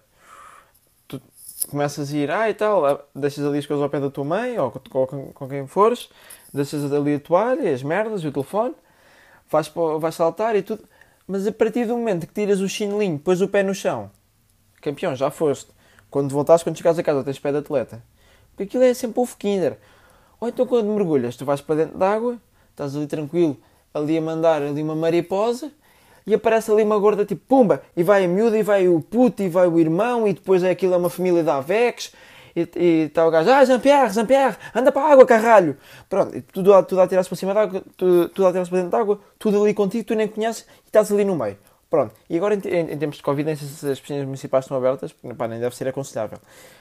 tu 1.06 1.20
começas 1.68 2.12
a 2.12 2.16
ir, 2.16 2.30
ah 2.30 2.48
e 2.48 2.54
tal, 2.54 3.08
deixas 3.14 3.44
ali 3.44 3.58
as 3.58 3.66
coisas 3.66 3.82
ao 3.82 3.90
pé 3.90 4.00
da 4.00 4.10
tua 4.10 4.24
mãe, 4.24 4.58
ou 4.58 4.70
com, 4.70 5.32
com 5.32 5.48
quem 5.48 5.66
fores, 5.66 6.08
deixas 6.52 6.92
ali 6.92 7.14
a 7.14 7.20
toalha, 7.20 7.72
as 7.72 7.82
merdas, 7.82 8.24
o 8.24 8.32
telefone, 8.32 8.74
vais, 9.50 9.70
vais 10.00 10.14
saltar 10.14 10.56
e 10.56 10.62
tudo. 10.62 10.84
Mas 11.26 11.46
a 11.46 11.52
partir 11.52 11.86
do 11.86 11.96
momento 11.96 12.26
que 12.26 12.34
tiras 12.34 12.60
o 12.60 12.68
chinelinho, 12.68 13.18
pões 13.18 13.40
o 13.40 13.48
pé 13.48 13.62
no 13.62 13.74
chão, 13.74 14.10
campeão, 14.80 15.14
já 15.14 15.30
foste. 15.30 15.70
Quando 16.10 16.32
voltares, 16.32 16.62
quando 16.62 16.76
chegares 16.76 16.98
a 16.98 17.02
casa, 17.02 17.22
tens 17.22 17.38
pé 17.38 17.52
de 17.52 17.58
atleta. 17.58 18.02
Porque 18.50 18.64
aquilo 18.64 18.82
é 18.82 18.92
sempre 18.92 19.20
o 19.20 19.26
Kinder. 19.26 19.78
Ou 20.40 20.48
então 20.48 20.66
quando 20.66 20.86
mergulhas, 20.86 21.36
tu 21.36 21.44
vais 21.44 21.60
para 21.60 21.74
dentro 21.76 21.98
d'água, 21.98 22.38
estás 22.70 22.96
ali 22.96 23.06
tranquilo, 23.06 23.56
ali 23.92 24.16
a 24.16 24.20
mandar 24.22 24.62
ali 24.62 24.82
uma 24.82 24.94
mariposa, 24.94 25.70
e 26.26 26.34
aparece 26.34 26.70
ali 26.70 26.82
uma 26.82 26.98
gorda 26.98 27.24
tipo 27.24 27.42
pumba, 27.46 27.82
e 27.96 28.02
vai 28.02 28.24
a 28.24 28.28
miúda, 28.28 28.56
e 28.56 28.62
vai 28.62 28.88
o 28.88 29.00
puto, 29.00 29.42
e 29.42 29.48
vai 29.48 29.66
o 29.66 29.78
irmão, 29.78 30.26
e 30.26 30.32
depois 30.32 30.62
é 30.62 30.70
aquilo 30.70 30.94
é 30.94 30.96
uma 30.96 31.10
família 31.10 31.42
de 31.42 31.50
Avex, 31.50 32.12
e 32.56 33.04
está 33.06 33.26
o 33.26 33.30
gajo, 33.30 33.50
ah, 33.50 33.64
Jean-Pierre, 33.64 34.12
Jean-Pierre, 34.12 34.56
anda 34.74 34.90
para 34.90 35.02
a 35.02 35.12
água, 35.12 35.24
caralho. 35.24 35.76
Pronto, 36.08 36.36
e 36.36 36.40
tudo, 36.40 36.82
tudo 36.84 37.00
a 37.00 37.06
tirar-se 37.06 37.28
para 37.28 37.36
cima 37.36 37.54
d'água, 37.54 37.82
tudo, 37.96 38.28
tudo 38.28 38.46
a 38.46 38.50
tirar-se 38.50 38.70
para 38.70 38.82
dentro 38.82 38.98
d'água, 38.98 39.20
tudo 39.38 39.62
ali 39.62 39.74
contigo, 39.74 40.04
tu 40.04 40.14
nem 40.14 40.26
conheces, 40.26 40.66
e 40.84 40.86
estás 40.86 41.12
ali 41.12 41.24
no 41.24 41.36
meio. 41.36 41.56
Pronto, 41.88 42.14
e 42.28 42.36
agora 42.36 42.54
em, 42.54 42.60
em, 42.68 42.92
em 42.92 42.98
tempos 42.98 43.16
de 43.16 43.22
Covid, 43.22 43.56
se 43.56 43.90
as 43.90 44.00
piscinas 44.00 44.24
municipais 44.24 44.64
estão 44.64 44.76
abertas, 44.76 45.12
pá, 45.36 45.48
nem 45.48 45.58
deve 45.58 45.74
ser 45.74 45.88
aconselhável. 45.88 46.38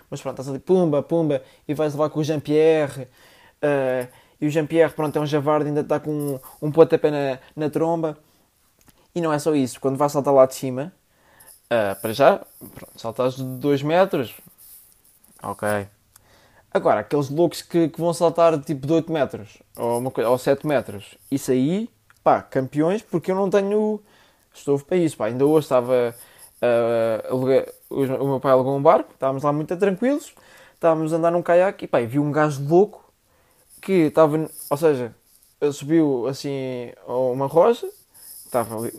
Mas 0.09 0.21
pronto, 0.21 0.35
estás 0.35 0.49
ali, 0.49 0.59
pumba, 0.59 1.01
pumba, 1.01 1.41
e 1.67 1.73
vais 1.73 1.93
levar 1.93 2.09
com 2.09 2.19
o 2.19 2.23
Jean-Pierre, 2.23 3.07
Uh, 3.63 4.07
e 4.41 4.47
o 4.47 4.49
Jean-Pierre, 4.49 4.93
pronto, 4.93 5.17
é 5.17 5.21
um 5.21 5.25
javarde, 5.25 5.67
ainda 5.67 5.81
está 5.81 5.99
com 5.99 6.11
um, 6.11 6.39
um 6.61 6.71
pontapé 6.71 7.11
na, 7.11 7.39
na 7.55 7.69
tromba. 7.69 8.17
E 9.13 9.21
não 9.21 9.33
é 9.33 9.39
só 9.39 9.53
isso, 9.53 9.79
quando 9.79 9.97
vai 9.97 10.09
saltar 10.09 10.33
lá 10.33 10.45
de 10.45 10.55
cima, 10.55 10.93
uh, 11.65 11.99
para 11.99 12.13
já, 12.13 12.37
pronto, 12.73 12.91
saltas 12.95 13.35
de 13.35 13.43
2 13.43 13.83
metros, 13.83 14.33
ok. 15.41 15.87
Agora, 16.71 16.99
aqueles 16.99 17.29
loucos 17.29 17.61
que, 17.61 17.89
que 17.89 17.99
vão 17.99 18.13
saltar 18.13 18.59
tipo 18.61 18.85
de 18.85 18.93
8 18.93 19.11
metros 19.11 19.57
ou, 19.75 19.97
uma 19.97 20.11
ou 20.27 20.37
7 20.37 20.65
metros, 20.67 21.17
isso 21.31 21.51
aí, 21.51 21.89
pá, 22.23 22.41
campeões, 22.41 23.01
porque 23.01 23.31
eu 23.31 23.35
não 23.35 23.49
tenho 23.49 23.99
estofo 24.53 24.85
para 24.85 24.97
isso, 24.97 25.17
pá. 25.17 25.25
Ainda 25.25 25.45
hoje 25.45 25.65
estava, 25.65 26.15
uh, 27.31 27.35
o 27.89 28.27
meu 28.27 28.39
pai 28.39 28.51
alugou 28.51 28.77
um 28.77 28.81
barco, 28.81 29.11
estávamos 29.13 29.43
lá 29.43 29.51
muito 29.51 29.75
tranquilos, 29.75 30.33
estávamos 30.75 31.11
a 31.11 31.17
andar 31.17 31.31
num 31.31 31.41
caiaque 31.41 31.85
e 31.85 31.87
pá, 31.87 31.99
vi 32.01 32.19
um 32.19 32.31
gajo 32.31 32.63
louco 32.63 32.98
que 33.81 34.07
estava, 34.07 34.49
ou 34.69 34.77
seja, 34.77 35.15
subiu 35.73 36.27
assim 36.27 36.91
uma 37.07 37.47
rocha, 37.47 37.87
estava 38.45 38.89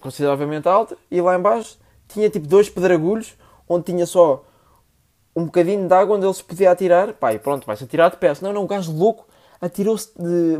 consideravelmente 0.00 0.68
alta, 0.68 0.96
e 1.10 1.20
lá 1.20 1.36
embaixo 1.36 1.78
tinha 2.08 2.28
tipo 2.28 2.46
dois 2.46 2.68
pedragulhos 2.68 3.36
onde 3.68 3.86
tinha 3.86 4.06
só 4.06 4.44
um 5.34 5.46
bocadinho 5.46 5.88
de 5.88 5.94
água 5.94 6.16
onde 6.16 6.26
ele 6.26 6.34
se 6.34 6.44
podia 6.44 6.70
atirar. 6.70 7.14
Pá, 7.14 7.32
e 7.32 7.38
pronto, 7.38 7.66
vai-se 7.66 7.84
atirar 7.84 8.10
de 8.10 8.18
pé. 8.18 8.32
Não, 8.42 8.52
não, 8.52 8.64
o 8.64 8.66
gajo 8.66 8.92
louco 8.92 9.26
atirou-se 9.60 10.10
de. 10.18 10.58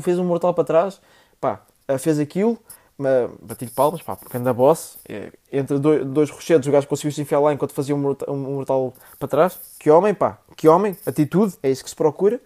fez 0.00 0.18
um 0.18 0.24
mortal 0.24 0.54
para 0.54 0.64
trás, 0.64 1.00
pá, 1.40 1.62
fez 1.98 2.18
aquilo, 2.18 2.58
bati-lhe 3.42 3.70
palmas, 3.70 4.00
pá, 4.00 4.16
porque 4.16 4.36
anda 4.36 4.52
boss. 4.54 4.98
Entre 5.52 5.78
dois, 5.78 6.06
dois 6.06 6.30
rochedos, 6.30 6.66
o 6.66 6.70
gajo 6.70 6.86
conseguiu 6.86 7.12
se 7.12 7.20
enfiar 7.20 7.40
lá 7.40 7.52
enquanto 7.52 7.72
fazia 7.72 7.94
um 7.94 7.98
mortal, 7.98 8.34
um 8.34 8.54
mortal 8.54 8.94
para 9.18 9.28
trás. 9.28 9.58
Que 9.78 9.90
homem, 9.90 10.14
pá, 10.14 10.38
que 10.56 10.68
homem, 10.68 10.96
atitude, 11.04 11.54
é 11.62 11.70
isso 11.70 11.84
que 11.84 11.90
se 11.90 11.96
procura. 11.96 12.40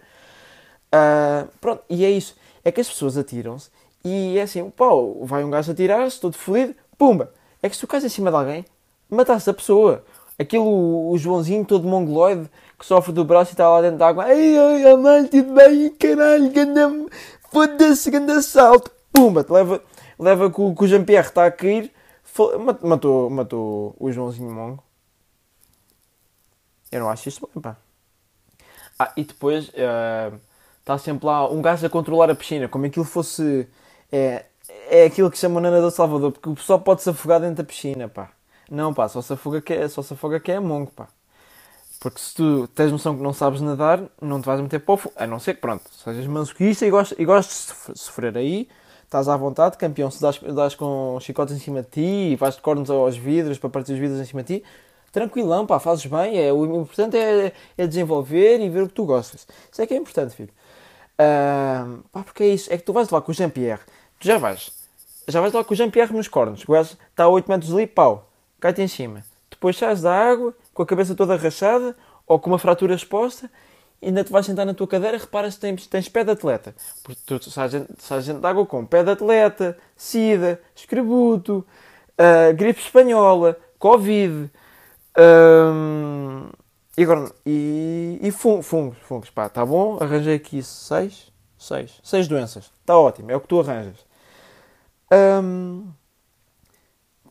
Uh, 0.93 1.49
pronto, 1.59 1.83
e 1.89 2.05
é 2.05 2.11
isso. 2.11 2.35
É 2.63 2.71
que 2.71 2.79
as 2.79 2.87
pessoas 2.87 3.17
atiram-se 3.17 3.71
e 4.05 4.37
é 4.37 4.43
assim, 4.43 4.69
pau, 4.69 5.25
vai 5.25 5.43
um 5.43 5.49
gajo 5.49 5.71
atirar-se, 5.71 6.19
todo 6.19 6.37
feliz, 6.37 6.75
pumba. 6.97 7.33
É 7.63 7.69
que 7.69 7.75
se 7.75 7.81
tu 7.81 7.87
cais 7.87 8.03
em 8.03 8.09
cima 8.09 8.29
de 8.29 8.37
alguém, 8.37 8.65
mataste 9.09 9.49
a 9.49 9.53
pessoa. 9.53 10.05
Aquilo, 10.37 11.09
o 11.09 11.17
Joãozinho 11.17 11.65
todo 11.65 11.87
mongoloide 11.87 12.49
que 12.77 12.85
sofre 12.85 13.11
do 13.11 13.25
braço 13.25 13.51
e 13.51 13.53
está 13.53 13.67
lá 13.69 13.81
dentro 13.81 13.97
da 13.97 14.07
água. 14.07 14.25
Ai, 14.25 14.57
ai, 14.57 14.91
a 14.91 14.97
mal, 14.97 15.27
tudo 15.27 15.53
bem, 15.53 15.89
caralho, 15.95 16.51
ganda, 16.51 16.91
foda-se, 17.51 18.11
ganda 18.11 18.41
salto. 18.41 18.91
Pumba, 19.11 19.45
leva, 19.49 19.81
leva 20.19 20.51
que 20.51 20.61
o, 20.61 20.75
o 20.77 20.87
Jean-Pierre 20.87 21.27
está 21.27 21.45
a 21.45 21.51
cair, 21.51 21.91
matou, 22.81 23.29
matou 23.29 23.95
o 23.99 24.11
Joãozinho 24.11 24.51
Mongo. 24.51 24.83
Eu 26.91 26.99
não 26.99 27.09
acho 27.09 27.29
isto 27.29 27.49
bem, 27.51 27.61
pá. 27.61 27.77
Ah, 28.99 29.11
e 29.17 29.23
depois... 29.23 29.69
Uh, 29.69 30.52
está 30.83 30.97
sempre 30.97 31.25
lá 31.25 31.49
um 31.49 31.61
gajo 31.61 31.85
a 31.85 31.89
controlar 31.89 32.29
a 32.29 32.35
piscina, 32.35 32.67
como 32.67 32.85
aquilo 32.85 33.05
fosse 33.05 33.67
é, 34.11 34.45
é 34.89 35.05
aquilo 35.05 35.31
que 35.31 35.37
chamam 35.37 35.61
nadador 35.61 35.91
Salvador, 35.91 36.31
porque 36.31 36.49
o 36.49 36.55
pessoal 36.55 36.79
pode 36.79 37.01
se 37.01 37.09
afogar 37.09 37.39
dentro 37.39 37.55
da 37.57 37.63
piscina, 37.63 38.07
pá. 38.07 38.31
Não, 38.69 38.93
pá, 38.93 39.07
só 39.07 39.21
se 39.21 39.33
afoga 39.33 39.61
que 39.61 39.73
é, 39.73 39.87
só 39.87 40.01
se 40.01 40.13
afoga 40.13 40.39
que 40.39 40.51
é 40.51 40.59
mongo, 40.59 40.91
pá. 40.91 41.07
Porque 41.99 42.19
se 42.19 42.35
tu 42.35 42.67
tens 42.67 42.91
noção 42.91 43.15
que 43.15 43.23
não 43.23 43.33
sabes 43.33 43.61
nadar, 43.61 44.03
não 44.21 44.41
te 44.41 44.45
vais 44.45 44.59
meter 44.59 44.79
para 44.79 44.93
o 44.93 44.97
fundo. 44.97 45.13
A 45.15 45.25
não 45.25 45.39
ser 45.39 45.53
que, 45.55 45.61
pronto, 45.61 45.83
sejas 45.91 46.27
masoquista 46.27 46.85
e 46.85 46.89
gostes, 46.89 47.17
e 47.17 47.25
de 47.25 47.99
sofrer 47.99 48.37
aí, 48.37 48.67
estás 49.03 49.29
à 49.29 49.37
vontade, 49.37 49.77
campeão, 49.77 50.11
se 50.11 50.21
dás, 50.21 50.39
dás 50.39 50.75
com 50.75 51.17
chicotes 51.21 51.55
em 51.55 51.59
cima 51.59 51.81
de 51.81 51.89
ti 51.89 52.35
vais 52.35 52.55
de 52.55 52.61
cornos 52.61 52.89
aos 52.89 53.15
vidros 53.15 53.57
para 53.57 53.69
partir 53.69 53.93
os 53.93 53.99
vidros 53.99 54.19
em 54.19 54.25
cima 54.25 54.43
de 54.43 54.59
ti, 54.59 54.65
tranquilão, 55.13 55.65
pá, 55.65 55.79
fazes 55.79 56.05
bem. 56.05 56.37
É, 56.39 56.51
o 56.51 56.81
importante 56.81 57.15
é, 57.17 57.53
é 57.77 57.87
desenvolver 57.87 58.59
e 58.59 58.69
ver 58.69 58.83
o 58.83 58.87
que 58.87 58.93
tu 58.93 59.05
gostas. 59.05 59.47
Isso 59.71 59.81
é 59.81 59.87
que 59.87 59.93
é 59.93 59.97
importante, 59.97 60.35
filho. 60.35 60.51
Uh, 61.19 62.03
porque 62.23 62.43
é 62.43 62.47
isso, 62.47 62.73
é 62.73 62.77
que 62.77 62.83
tu 62.83 62.93
vais 62.93 63.09
lá 63.09 63.21
com 63.21 63.31
o 63.31 63.35
Jean-Pierre, 63.35 63.81
tu 64.19 64.27
já 64.27 64.37
vais, 64.37 64.71
já 65.27 65.39
vais 65.39 65.53
lá 65.53 65.63
com 65.63 65.73
o 65.73 65.77
Jean-Pierre 65.77 66.13
nos 66.13 66.27
cornos, 66.27 66.63
o 66.63 66.71
gajo 66.71 66.97
está 67.09 67.25
a 67.25 67.29
8 67.29 67.49
metros 67.49 67.73
ali, 67.73 67.85
pau, 67.85 68.29
cai-te 68.59 68.81
em 68.81 68.87
cima. 68.87 69.23
Depois 69.49 69.77
sais 69.77 70.01
da 70.01 70.13
água, 70.13 70.53
com 70.73 70.81
a 70.81 70.85
cabeça 70.85 71.15
toda 71.15 71.35
rachada, 71.35 71.95
ou 72.25 72.39
com 72.39 72.49
uma 72.49 72.57
fratura 72.57 72.95
exposta, 72.95 73.49
ainda 74.01 74.23
te 74.23 74.31
vais 74.31 74.45
sentar 74.45 74.65
na 74.65 74.73
tua 74.73 74.87
cadeira, 74.87 75.17
reparas 75.17 75.55
que 75.55 75.61
tens, 75.61 75.87
tens 75.87 76.09
pé 76.09 76.23
de 76.23 76.31
atleta. 76.31 76.75
Porque 77.03 77.21
tu 77.25 77.49
sais, 77.49 77.71
dentro 77.71 78.41
de 78.41 78.47
água 78.47 78.65
com 78.65 78.85
pé 78.85 79.03
de 79.03 79.11
atleta, 79.11 79.77
sida, 79.95 80.59
escrebuto, 80.75 81.65
uh, 82.17 82.53
gripe 82.55 82.81
espanhola, 82.81 83.57
covid, 83.77 84.49
e 86.97 87.05
e, 87.45 88.19
e 88.21 88.31
fungos, 88.31 88.67
fungos, 89.01 89.29
pá, 89.29 89.49
tá 89.49 89.65
bom, 89.65 89.97
arranjei 90.01 90.35
aqui 90.35 90.61
seis, 90.61 91.31
seis, 91.57 91.99
seis 92.03 92.27
doenças, 92.27 92.71
tá 92.85 92.97
ótimo, 92.97 93.31
é 93.31 93.35
o 93.35 93.41
que 93.41 93.47
tu 93.47 93.59
arranjas. 93.59 94.05
Um, 95.11 95.93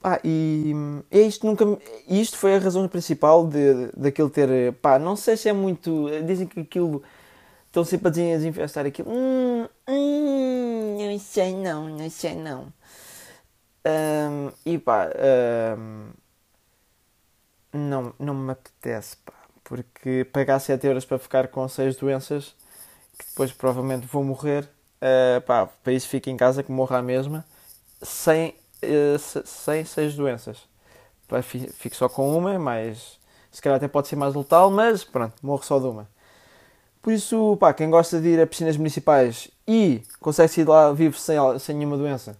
pá, 0.00 0.20
e 0.24 0.72
é 1.10 1.20
isto 1.20 1.46
nunca, 1.46 1.64
isto 2.08 2.36
foi 2.36 2.56
a 2.56 2.58
razão 2.58 2.86
principal 2.88 3.46
de, 3.46 3.90
daquele 3.96 4.30
ter, 4.30 4.72
pá, 4.74 4.98
não 4.98 5.16
sei 5.16 5.36
se 5.36 5.48
é 5.48 5.52
muito, 5.52 6.06
dizem 6.26 6.46
que 6.46 6.60
aquilo, 6.60 7.02
estão 7.66 7.84
sempre 7.84 8.08
a 8.08 8.10
desinvestir 8.10 8.86
aquilo, 8.86 9.10
hum, 9.10 9.68
hum, 9.88 10.98
não 11.10 11.18
sei 11.18 11.54
não, 11.56 11.88
não 11.88 12.10
sei 12.10 12.34
não. 12.36 12.72
E 14.64 14.78
pá, 14.78 15.08
um, 15.76 16.12
não, 17.72 18.14
não 18.18 18.34
me 18.34 18.52
apetece, 18.52 19.16
pá. 19.18 19.41
Porque 19.64 20.24
pagar 20.32 20.58
7 20.58 20.86
euros 20.86 21.04
para 21.04 21.18
ficar 21.18 21.48
com 21.48 21.66
6 21.68 21.96
doenças, 21.96 22.54
que 23.18 23.26
depois 23.26 23.52
provavelmente 23.52 24.06
vou 24.06 24.24
morrer, 24.24 24.68
uh, 25.00 25.40
pá, 25.42 25.66
para 25.66 25.92
isso 25.92 26.08
fico 26.08 26.28
em 26.28 26.36
casa 26.36 26.62
que 26.62 26.72
morra 26.72 26.98
a 26.98 27.02
mesma, 27.02 27.44
sem, 28.02 28.54
uh, 28.82 29.18
sem 29.44 29.84
6 29.84 30.14
doenças. 30.14 30.68
Fico 31.74 31.96
só 31.96 32.08
com 32.08 32.36
uma, 32.36 32.58
mas 32.58 33.18
se 33.50 33.62
calhar 33.62 33.76
até 33.76 33.88
pode 33.88 34.08
ser 34.08 34.16
mais 34.16 34.34
letal, 34.34 34.70
mas 34.70 35.04
pronto, 35.04 35.34
morro 35.42 35.62
só 35.62 35.78
de 35.78 35.86
uma. 35.86 36.08
Por 37.02 37.12
isso, 37.12 37.56
pá, 37.58 37.72
quem 37.72 37.90
gosta 37.90 38.20
de 38.20 38.28
ir 38.28 38.40
a 38.40 38.46
piscinas 38.46 38.76
municipais 38.76 39.50
e 39.66 40.02
consegue 40.20 40.60
ir 40.60 40.68
lá 40.68 40.92
vivo 40.92 41.18
sem, 41.18 41.36
sem 41.58 41.74
nenhuma 41.74 41.96
doença, 41.96 42.36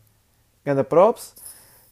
ganda 0.65 0.85
props. 0.85 1.35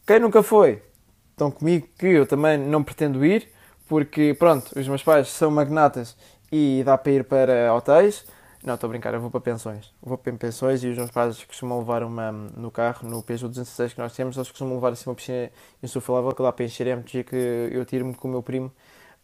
Quem 0.07 0.21
nunca 0.21 0.43
foi, 0.43 0.83
estão 1.31 1.51
comigo 1.51 1.89
que 1.99 2.07
eu 2.07 2.27
também 2.27 2.59
não 2.59 2.85
pretendo 2.85 3.25
ir, 3.25 3.49
porque 3.91 4.37
pronto, 4.39 4.71
os 4.79 4.87
meus 4.87 5.03
pais 5.03 5.27
são 5.27 5.51
magnatas 5.51 6.17
e 6.53 6.81
dá 6.85 6.97
para 6.97 7.11
ir 7.11 7.25
para 7.25 7.75
hotéis. 7.75 8.25
Não, 8.63 8.75
estou 8.75 8.87
a 8.87 8.91
brincar, 8.91 9.13
eu 9.13 9.21
vou 9.21 9.33
para 9.33 9.41
pensões. 9.41 9.93
Vou 10.01 10.17
para 10.17 10.33
pensões 10.33 10.85
e 10.85 10.89
os 10.91 10.97
meus 10.97 11.11
pais 11.11 11.43
costumam 11.43 11.81
levar 11.81 12.05
uma 12.05 12.31
no 12.31 12.71
carro, 12.71 13.09
no 13.09 13.21
Peugeot 13.21 13.49
206 13.49 13.95
que 13.95 13.99
nós 13.99 14.15
temos, 14.15 14.37
eles 14.37 14.49
costumam 14.49 14.77
levar 14.77 14.93
assim 14.93 15.11
uma 15.11 15.17
piscina 15.17 15.51
insuflável 15.83 16.31
que 16.33 16.41
dá 16.41 16.53
para 16.53 16.65
encher. 16.65 16.95
Muito 16.95 17.11
que 17.11 17.37
eu 17.73 17.85
tiro-me 17.85 18.15
com 18.15 18.29
o 18.29 18.31
meu 18.31 18.45
primo, 18.45 18.71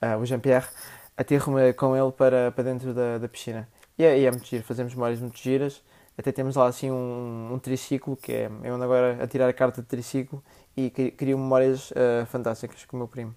uh, 0.02 0.20
o 0.20 0.26
Jean-Pierre, 0.26 0.66
aterro-me 1.16 1.72
com 1.72 1.96
ele 1.96 2.10
para, 2.10 2.50
para 2.50 2.64
dentro 2.64 2.92
da, 2.92 3.18
da 3.18 3.28
piscina. 3.28 3.68
E 3.96 4.04
é, 4.04 4.18
e 4.18 4.26
é 4.26 4.30
muito 4.32 4.48
giro, 4.48 4.64
fazemos 4.64 4.92
memórias 4.94 5.20
muito 5.20 5.38
giras. 5.38 5.80
Até 6.18 6.32
temos 6.32 6.56
lá 6.56 6.66
assim 6.66 6.90
um, 6.90 7.50
um 7.52 7.58
triciclo, 7.60 8.16
que 8.16 8.32
é. 8.32 8.46
Ando 8.46 8.82
agora 8.82 9.22
a 9.22 9.28
tirar 9.28 9.48
a 9.48 9.52
carta 9.52 9.80
de 9.80 9.86
triciclo 9.86 10.42
e 10.76 10.90
crio 10.90 11.38
memórias 11.38 11.92
uh, 11.92 12.26
fantásticas 12.26 12.84
com 12.84 12.96
o 12.96 12.98
meu 12.98 13.06
primo. 13.06 13.32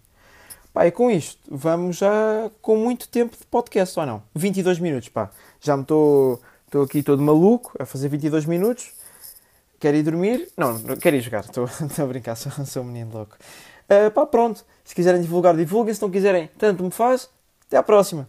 Pá, 0.73 0.85
e 0.85 0.91
com 0.91 1.09
isto, 1.09 1.39
vamos 1.49 1.97
já 1.97 2.49
com 2.61 2.77
muito 2.77 3.07
tempo 3.07 3.35
de 3.35 3.45
podcast, 3.45 3.99
ou 3.99 4.05
não? 4.05 4.23
22 4.35 4.79
minutos, 4.79 5.09
pá. 5.09 5.31
Já 5.59 5.75
me 5.75 5.81
estou 5.81 6.39
aqui 6.83 7.01
todo 7.01 7.21
maluco 7.21 7.73
a 7.79 7.85
fazer 7.85 8.07
22 8.07 8.45
minutos. 8.45 8.91
Quero 9.79 9.97
ir 9.97 10.03
dormir? 10.03 10.49
Não, 10.55 10.77
quero 10.97 11.15
ir 11.15 11.21
jogar. 11.21 11.41
Estou 11.41 11.65
a 11.97 12.05
brincar, 12.05 12.35
sou, 12.35 12.51
sou 12.65 12.83
um 12.83 12.85
menino 12.85 13.11
louco. 13.13 13.35
Uh, 13.89 14.11
pá, 14.11 14.25
pronto. 14.25 14.63
Se 14.83 14.93
quiserem 14.93 15.21
divulgar, 15.21 15.55
divulguem. 15.55 15.93
Se 15.93 16.01
não 16.01 16.11
quiserem, 16.11 16.49
tanto 16.57 16.83
me 16.83 16.91
faz. 16.91 17.29
Até 17.67 17.77
à 17.77 17.83
próxima. 17.83 18.27